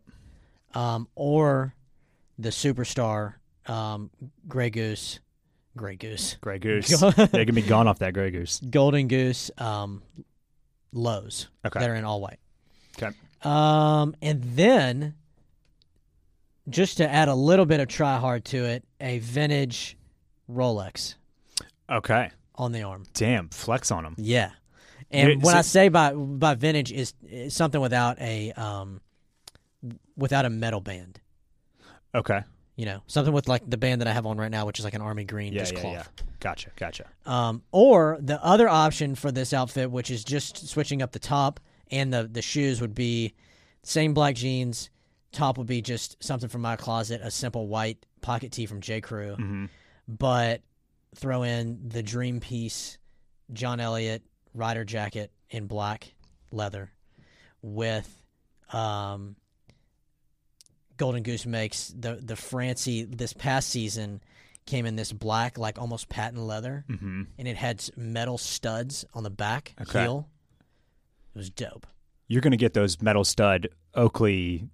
[0.74, 1.74] um, or
[2.38, 3.34] the superstar
[3.66, 4.10] um,
[4.48, 5.20] gray goose,
[5.76, 7.02] gray goose, Grey Goose.
[7.32, 8.60] They can be gone off that Grey Goose.
[8.60, 10.02] golden goose um,
[10.92, 11.80] lows Okay.
[11.80, 12.38] that are in all white.
[12.96, 13.14] Okay.
[13.42, 15.14] Um, and then
[16.68, 19.96] just to add a little bit of try hard to it, a vintage
[20.50, 21.14] Rolex
[21.90, 22.30] Okay.
[22.54, 23.04] on the arm.
[23.14, 23.48] Damn.
[23.50, 24.14] Flex on them.
[24.18, 24.50] Yeah.
[25.10, 29.00] And Yeah, when so- I say by by vintage is, is something without a um
[30.16, 31.20] without a metal band.
[32.14, 32.42] Okay.
[32.76, 34.84] You know, something with like the band that I have on right now, which is
[34.84, 35.94] like an army green, Yeah, just yeah, cloth.
[36.18, 36.24] yeah.
[36.40, 36.70] Gotcha.
[36.76, 37.06] Gotcha.
[37.24, 41.60] Um, or the other option for this outfit, which is just switching up the top
[41.90, 43.34] and the the shoes, would be
[43.84, 44.90] same black jeans.
[45.30, 49.00] Top would be just something from my closet, a simple white pocket tee from J.
[49.00, 49.66] Crew, hmm
[50.06, 50.60] but
[51.16, 52.98] throw in the dream piece,
[53.52, 54.22] John Elliott
[54.52, 56.12] rider jacket in black
[56.50, 56.92] leather,
[57.62, 58.22] with
[58.72, 59.36] um,
[60.96, 64.20] Golden Goose makes the the Francy this past season
[64.66, 69.22] came in this black like almost patent leather hmm and it had metal studs on
[69.22, 70.02] the back Okay.
[70.02, 70.28] heel.
[71.34, 71.86] It was dope.
[72.28, 74.68] You're gonna get those metal stud Oakley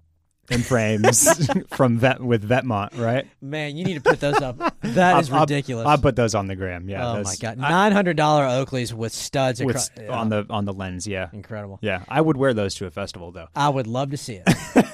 [0.50, 1.28] in frames
[1.68, 3.26] from Vet with Vetements, right?
[3.40, 4.58] Man, you need to put those up.
[4.82, 5.86] That is I'll- I'll- ridiculous.
[5.86, 6.88] I'll put those on the gram.
[6.88, 7.08] Yeah.
[7.08, 10.72] oh my god, nine hundred dollar Oakleys with studs with, across, on the on the
[10.72, 11.06] lens.
[11.06, 11.28] Yeah.
[11.32, 11.78] incredible.
[11.82, 12.02] Yeah.
[12.08, 13.48] I would wear those to a festival though.
[13.56, 14.48] I would love to see it.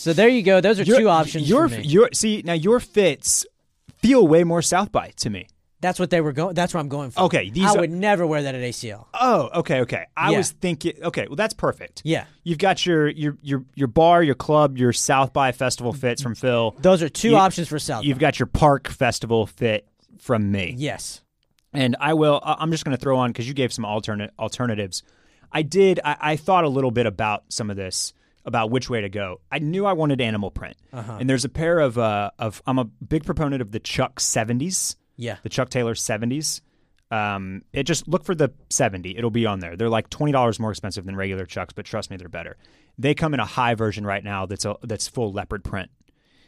[0.00, 0.60] so there you go.
[0.60, 1.82] Those are two options Your for me.
[1.84, 3.46] your see now your fits
[3.98, 5.46] feel way more South by to me.
[5.82, 6.54] That's what they were going.
[6.54, 7.22] That's what I'm going for.
[7.22, 9.06] Okay, these I are- would never wear that at ACL.
[9.14, 10.04] Oh, okay, okay.
[10.14, 10.36] I Yeah.
[10.38, 10.92] was thinking.
[11.02, 12.02] Okay, well that's perfect.
[12.04, 16.20] Yeah, You've got your your your your bar, your club, your South by festival fits
[16.22, 16.74] from Phil.
[16.80, 18.04] those are two You- options for South.
[18.04, 18.22] You've by.
[18.22, 19.86] got your park festival fit
[20.18, 20.74] from me.
[20.76, 21.22] yes.
[21.72, 22.40] And I will.
[22.44, 25.04] I'm just going to throw on because you gave some alternate alternatives.
[25.52, 26.00] I did.
[26.04, 28.12] I, I thought a little bit about some of this
[28.44, 29.40] about which way to go.
[29.52, 31.16] I knew I wanted animal print, Uh-huh.
[31.20, 32.62] and there's a pair of uh of.
[32.66, 35.36] I'm a big proponent of the Chuck 70s, Yeah.
[35.42, 36.60] the Chuck Taylor 70s.
[37.10, 39.16] Um, it just look for the 70.
[39.18, 39.76] It'll be on there.
[39.76, 42.56] They're like twenty dollars more expensive than regular Chucks, but trust me, they're better.
[42.98, 45.90] They come in a high version right now that's a, that's full leopard print.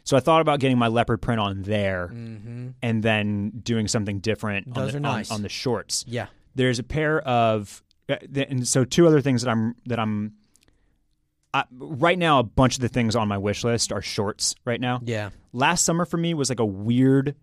[0.05, 2.67] So I thought about getting my leopard print on there, Mm-hmm.
[2.81, 5.31] and then doing something different on Those the, are nice.
[5.31, 6.05] on, the shorts.
[6.07, 6.27] Yeah.
[6.55, 8.15] There's a pair of Uh,
[8.49, 10.33] And so two other things that I'm that I'm
[11.53, 14.81] I, right now a bunch of the things on my wish list are shorts right
[14.81, 15.01] now.
[15.03, 15.29] Yeah.
[15.51, 17.35] Last summer for me was like a weird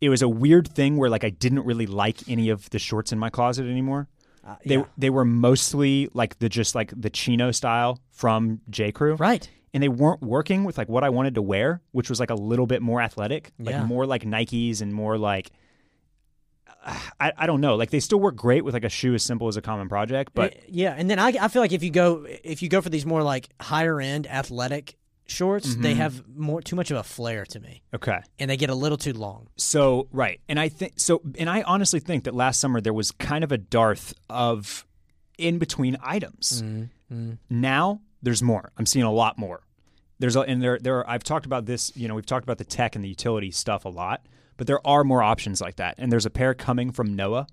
[0.00, 3.12] it was a weird thing where like I didn't really like any of the shorts
[3.12, 4.08] in my closet anymore.
[4.44, 4.84] Uh, They yeah.
[4.98, 9.14] they were mostly like the just like the chino style from J Crew.
[9.14, 9.48] right.
[9.74, 12.34] And they weren't working with like what I wanted to wear, which was like a
[12.34, 13.84] little bit more athletic, like Yeah.
[13.86, 15.50] more like Nikes and more like
[16.84, 17.76] I, I don't know.
[17.76, 20.32] Like they still work great with like a shoe as simple as a common project,
[20.34, 22.90] but yeah, and then I, I feel like if you go if you go for
[22.90, 25.82] these more like higher end athletic shorts, Mm-hmm.
[25.82, 28.18] they have more too much of a flare to me, okay.
[28.38, 29.46] and they get a little too long.
[29.56, 33.12] So right, and I think so, and I honestly think that last summer there was
[33.12, 34.84] kind of a dearth of
[35.38, 36.62] in between items.
[37.48, 38.72] Now there's more.
[38.76, 39.62] I'm seeing a lot more.
[40.18, 41.92] There's a, and there there are, I've talked about this.
[41.96, 44.24] You know, we've talked about the tech and the utility stuff a lot,
[44.56, 45.94] but there are more options like that.
[45.98, 47.46] And there's a pair coming from Noah.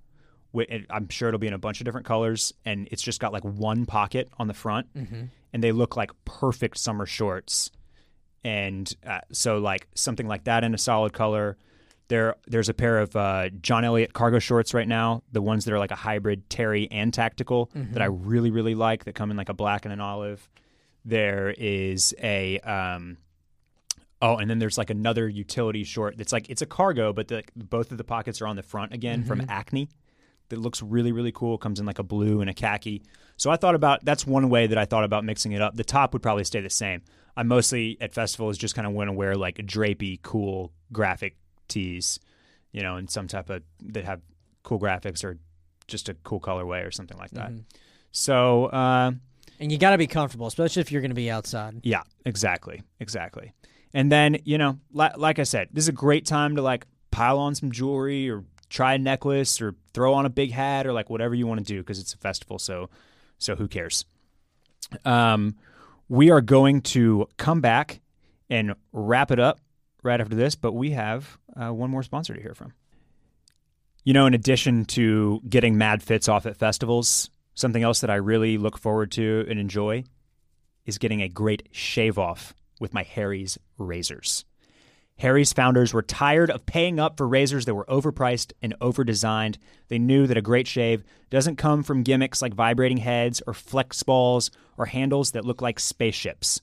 [0.90, 3.44] I'm sure it'll be in a bunch of different colors, and it's just got like
[3.44, 4.88] one pocket on the front,
[5.54, 7.70] and they look like perfect summer shorts.
[8.44, 11.58] And uh, so, like something like that in a solid color.
[12.08, 15.22] There, there's a pair of uh, John Elliott cargo shorts right now.
[15.32, 19.04] The ones that are like a hybrid Terry and tactical that I really, really like.
[19.04, 20.50] That come in like a black and an olive.
[21.06, 23.18] There is a um,
[24.22, 27.44] oh, and then there's like another utility short that's like it's a cargo, but the,
[27.56, 29.90] both of the pockets are on the front again from Acne.
[30.50, 31.58] That looks really, really cool.
[31.60, 33.04] Comes in like a blue and a khaki.
[33.38, 35.76] So I thought about that's one way that I thought about mixing it up.
[35.76, 37.04] The top would probably stay the same.
[37.38, 42.20] I mostly at festivals just kind of want to wear like drapey, cool graphic tees,
[42.72, 44.22] you know, and some type of that have
[44.64, 45.38] cool graphics or
[45.88, 47.52] just a cool colorway or something like that.
[48.12, 49.12] So uh,
[49.60, 51.80] And you got to be comfortable, especially if you're going to be outside.
[51.84, 53.54] yeah, exactly, exactly.
[53.94, 56.86] And then you know, li- like I said, this is a great time to like
[57.12, 60.94] pile on some jewelry or try a necklace or throw on a big hat or
[60.94, 62.60] like whatever you want to do because it's a festival.
[62.60, 62.90] So,
[63.38, 64.06] so who cares?
[65.06, 65.56] Um,
[66.08, 68.02] we are going to come back
[68.50, 69.60] and wrap it up
[70.04, 72.74] right after this, but we have uh, one more sponsor to hear from.
[74.04, 78.16] You know, in addition to getting mad fits off at festivals, something else that I
[78.16, 80.04] really look forward to and enjoy
[80.86, 84.46] is getting a great shave off with my Harry's razors.
[85.20, 89.58] Harry's founders were tired of paying up for razors that were overpriced and overdesigned.
[89.90, 94.02] They knew that a great shave doesn't come from gimmicks like vibrating heads or flex
[94.02, 96.62] balls or handles that look like spaceships.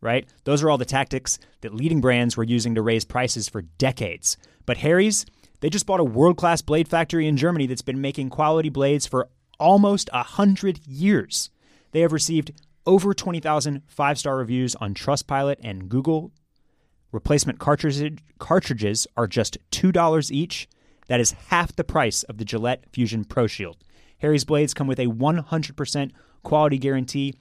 [0.00, 0.28] Right?
[0.44, 4.36] Those are all the tactics that leading brands were using to raise prices for decades.
[4.66, 5.26] But Harry's,
[5.58, 9.06] they just bought a world class blade factory in Germany that's been making quality blades
[9.06, 9.28] for
[9.58, 11.50] almost a hundred years.
[11.90, 12.52] They have received
[12.86, 16.32] over 20,000 five star reviews on Trustpilot and Google.
[17.12, 20.68] Replacement cartridges, cartridges are just $2 each.
[21.08, 23.78] That is half the price of the Gillette Fusion Pro Shield.
[24.18, 26.12] Harry's blades come with a 100%
[26.42, 27.34] quality guarantee.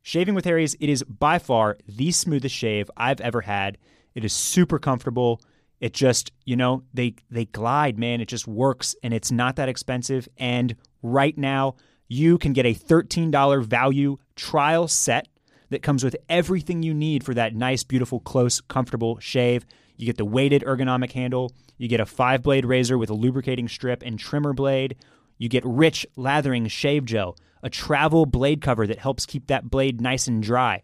[0.00, 3.78] Shaving with Harry's, it is by far the smoothest shave I've ever had.
[4.14, 5.40] It is super comfortable.
[5.80, 8.20] It just, you know, they they glide, man.
[8.20, 11.76] It just works and it's not that expensive and right now
[12.08, 15.28] you can get a $13 value trial set
[15.70, 19.66] that comes with everything you need for that nice, beautiful, close, comfortable shave.
[19.96, 23.68] You get the weighted ergonomic handle, you get a five blade razor with a lubricating
[23.68, 24.96] strip and trimmer blade,
[25.38, 30.00] you get rich, lathering shave gel, a travel blade cover that helps keep that blade
[30.00, 30.82] nice and dry.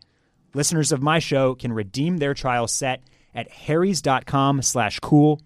[0.55, 3.03] Listeners of my show can redeem their trial set
[3.35, 5.41] at harrys.com slash cool.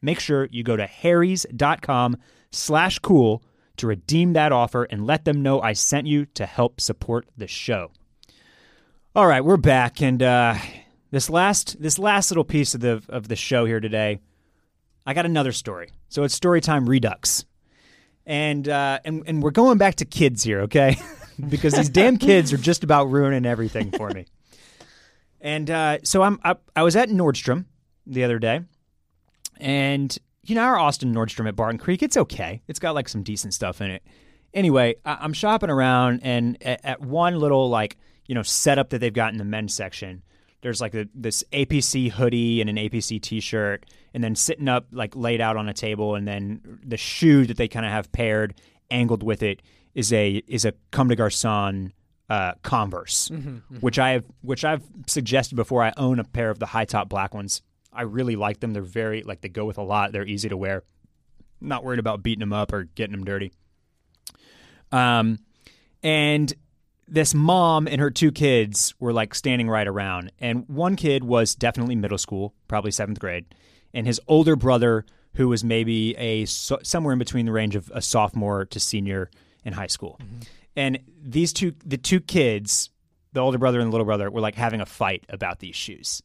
[0.00, 2.16] Make sure you go to harrys.com
[2.52, 3.42] slash cool
[3.76, 7.46] to redeem that offer and let them know I sent you to help support the
[7.46, 7.90] show.
[9.16, 10.56] All right, we're back, and uh,
[11.10, 14.18] this last this last little piece of the of the show here today,
[15.06, 15.90] I got another story.
[16.08, 17.44] So it's story time redux,
[18.26, 20.96] and uh, and and we're going back to kids here, okay?
[21.48, 24.26] because these damn kids are just about ruining everything for me.
[25.40, 27.66] And uh, so I'm I, I was at Nordstrom
[28.06, 28.62] the other day,
[29.60, 30.16] and
[30.46, 32.62] you know our Austin Nordstrom at Barton Creek, it's okay.
[32.68, 34.02] It's got like some decent stuff in it.
[34.52, 38.98] Anyway, I, I'm shopping around, and at, at one little like you know setup that
[38.98, 40.22] they've got in the men's section,
[40.62, 45.14] there's like a, this APC hoodie and an APC T-shirt, and then sitting up like
[45.16, 48.54] laid out on a table, and then the shoe that they kind of have paired
[48.90, 49.60] angled with it
[49.94, 51.92] is a is a Comme des Garçons
[52.30, 53.30] uh, Converse,
[53.80, 55.82] which I have which I've suggested before.
[55.82, 57.62] I own a pair of the high top black ones.
[57.94, 58.72] I really like them.
[58.72, 60.12] They're very like they go with a lot.
[60.12, 60.82] They're easy to wear.
[61.60, 63.52] Not worried about beating them up or getting them dirty.
[64.92, 65.38] Um,
[66.02, 66.52] and
[67.08, 71.54] this mom and her two kids were like standing right around, and one kid was
[71.54, 73.46] definitely middle school, probably seventh grade,
[73.92, 78.00] and his older brother, who was maybe a somewhere in between the range of a
[78.00, 79.30] sophomore to senior,
[79.64, 80.18] in high school,
[80.76, 82.90] and these two the two kids,
[83.32, 86.22] the older brother and the little brother, were like having a fight about these shoes,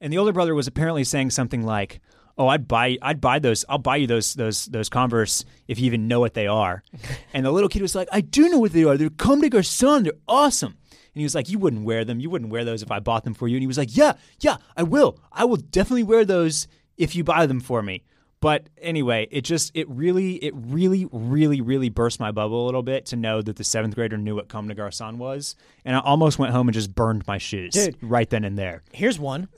[0.00, 2.00] and the older brother was apparently saying something like.
[2.36, 3.64] Oh, I'd buy, I'd buy those.
[3.68, 6.82] I'll buy you those, those, those Converse if you even know what they are.
[7.32, 8.96] and the little kid was like, I do know what they are.
[8.96, 10.02] They're Comme des Garçons.
[10.02, 10.76] They're awesome.
[10.90, 12.18] And he was like, You wouldn't wear them.
[12.18, 13.56] You wouldn't wear those if I bought them for you.
[13.56, 15.18] And he was like, Yeah, yeah, I will.
[15.30, 16.66] I will definitely wear those
[16.96, 18.02] if you buy them for me.
[18.44, 22.82] But anyway, it just it really it really really really burst my bubble a little
[22.82, 26.00] bit to know that the seventh grader knew what Comme des Garçons was, and I
[26.00, 27.96] almost went home and just burned my shoes Dude.
[28.02, 28.82] right then and there.
[28.92, 29.48] Here's one.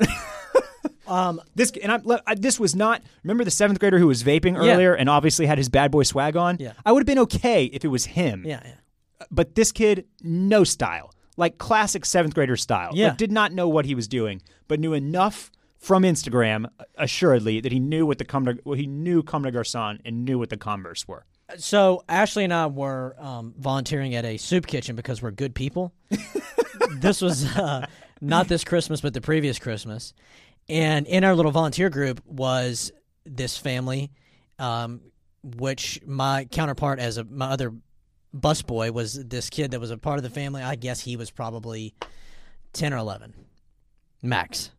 [1.09, 4.57] um, This and I, I this was not remember the seventh grader who was vaping
[4.57, 6.59] earlier and obviously had his bad boy swag on.
[6.61, 6.75] Yeah.
[6.85, 8.45] I would have been okay if it was him.
[8.47, 9.27] yeah, yeah.
[9.33, 12.93] but this kid, no style, like classic seventh grader style.
[12.95, 13.09] Yeah.
[13.09, 15.51] Like, did not know what he was doing, but knew enough
[15.87, 19.53] from Instagram, assuredly, that he knew what the Comme de, well, he knew Comme des
[19.53, 21.25] Garçons and knew what the Converse were.
[21.59, 25.95] So Ashley and I were um, volunteering at a soup kitchen because we're good people.
[26.99, 27.87] this was uh,
[28.21, 30.13] not this Christmas, but the previous Christmas,
[30.69, 32.91] and in our little volunteer group was
[33.25, 34.11] this family,
[34.59, 35.01] um,
[35.45, 37.73] which my counterpart as a my other
[38.37, 40.65] busboy was this kid that was a part of the family.
[40.65, 41.95] I guess he was probably
[42.73, 43.35] ten or eleven,
[44.21, 44.73] max.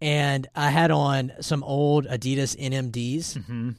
[0.00, 3.70] And I had on some old Adidas NMDs, Mm-hmm.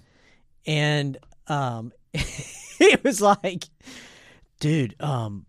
[0.67, 1.17] and
[1.47, 3.63] um, it was like,
[4.59, 5.45] dude, um,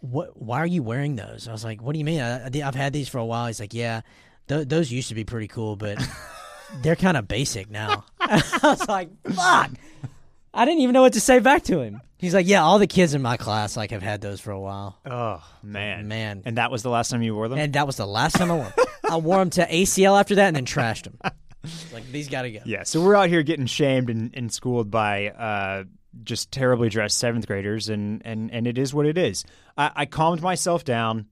[0.00, 0.40] what?
[0.40, 1.46] Why are you wearing those?
[1.48, 2.20] I was like, what do you mean?
[2.20, 3.46] I, have had these for a while.
[3.48, 4.00] He's like, yeah,
[4.48, 5.98] th- those used to be pretty cool, but
[6.82, 8.04] they're kind of basic now.
[8.20, 9.70] I was like, fuck.
[10.54, 12.00] I didn't even know what to say back to him.
[12.18, 14.60] He's like, yeah, all the kids in my class like have had those for a
[14.60, 16.42] while, Oh man, man.
[16.44, 17.58] And that was the last time you wore them.
[17.58, 18.72] And that was the last time I wore 'em.
[19.10, 21.18] I wore them to ACL after that, and then trashed them.
[21.92, 22.60] Like these got to go.
[22.64, 25.84] yeah, so we're out here getting shamed and, and schooled by uh,
[26.22, 29.44] just terribly dressed seventh graders, and, and, and it is what it is.
[29.76, 31.26] I, I calmed myself down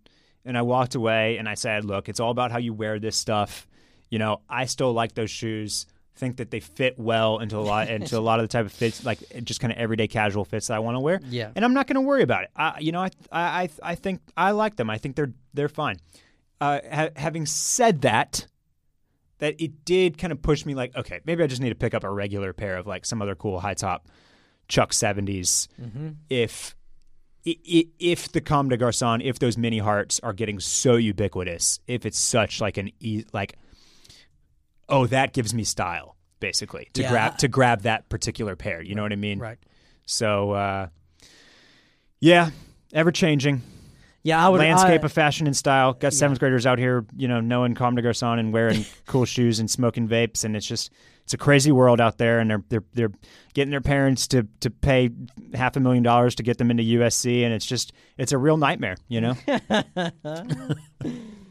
[0.45, 3.17] and I walked away and I said, look, it's all about how you wear this
[3.17, 3.67] stuff.
[4.11, 5.87] You know, I still like those shoes.
[6.17, 8.73] Think that they fit well into a lot into a lot of the type of
[8.73, 11.21] fits, like just kind of everyday casual fits that I want to wear.
[11.29, 11.51] Yeah.
[11.55, 12.51] and I'm not going to worry about it.
[12.57, 14.89] I, you know, I, I I think I like them.
[14.91, 15.97] I think they're they're fine.
[16.61, 18.47] Uh, ha- having said that,
[19.41, 21.93] that it did kind of push me like, okay, maybe I just need to pick
[21.93, 24.09] up a regular pair of like some other cool high top
[24.69, 25.69] Chuck 70s
[26.31, 26.75] if
[27.47, 31.79] i- i- if the Comme des Garçons, if those mini hearts are getting so ubiquitous,
[31.87, 33.57] if it's such like an e- like
[34.89, 37.11] oh, that gives me style basically to Yeah.
[37.11, 39.39] grab to grab that particular pair, you know what I mean?
[39.39, 39.59] Right.
[40.07, 40.89] So uh
[42.21, 42.51] yeah,
[42.93, 43.63] ever changing
[44.23, 45.93] Yeah, I would landscape I, of fashion and style.
[45.93, 49.61] Got seventh graders out here, you know, knowing Comme des Garçons and wearing cool shoes
[49.61, 50.91] and smoking vapes, and it's just
[51.25, 52.39] it's a crazy world out there.
[52.41, 53.13] And they're they're they're
[53.55, 55.11] getting their parents to to pay
[55.55, 58.57] half a million dollars to get them into USC, and it's just it's a real
[58.57, 59.35] nightmare, you know.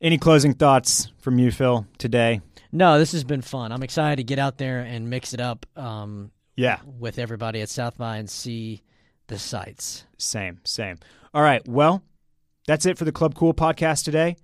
[0.00, 2.40] Any closing thoughts from you, Phil, today?
[2.70, 3.72] No, this has been fun.
[3.72, 7.68] I'm excited to get out there and mix it up um, Yeah, with everybody at
[7.68, 8.82] South by and see
[9.26, 10.04] the sights.
[10.16, 10.98] Same, same.
[11.34, 11.66] All right.
[11.66, 12.02] Well,
[12.66, 14.36] that's it for the Club Cool podcast today.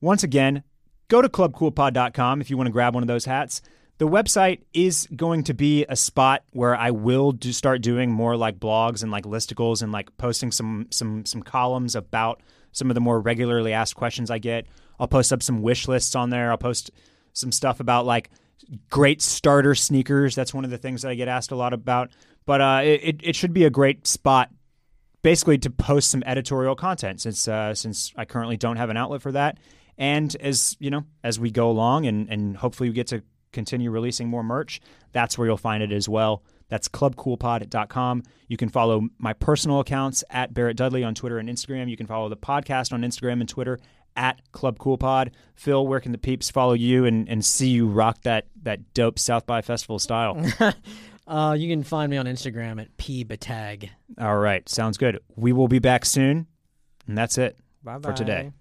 [0.00, 0.64] Once again,
[1.08, 3.62] go to clubcoolpod.com if you want to grab one of those hats.
[3.98, 8.36] The website is going to be a spot where I will do start doing more
[8.36, 12.42] like blogs and like listicles and like posting some some some columns about
[12.72, 14.66] some of the more regularly asked questions I get.
[14.98, 16.50] I'll post up some wish lists on there.
[16.50, 16.90] I'll post
[17.32, 18.30] some stuff about like
[18.90, 20.34] great starter sneakers.
[20.34, 22.10] That's one of the things that I get asked a lot about.
[22.46, 24.50] But uh, it, it- should be a great spot
[25.22, 29.22] basically to post some editorial content since uh, since I currently don't have an outlet
[29.22, 29.58] for that.
[29.98, 33.22] And as you know, as we go along and, and hopefully we get to
[33.52, 34.80] continue releasing more merch,
[35.12, 36.42] that's where you'll find it as well.
[36.68, 38.22] That's clubcoolpod.com.
[38.48, 41.88] You can follow my personal accounts at Barrett Dudley on Twitter and Instagram.
[41.88, 43.78] You can follow the podcast on Instagram and Twitter
[44.16, 45.30] at Club Cool Pod.
[45.54, 49.18] Phil, where can the peeps follow you and, and see you rock that that dope
[49.18, 50.44] South by Festival style?
[51.28, 53.90] Uh, you can find me on Instagram at pbatag.
[54.16, 55.18] All right, sounds good.
[55.34, 56.46] We will be back soon,
[57.08, 58.52] and that's it Bye for today.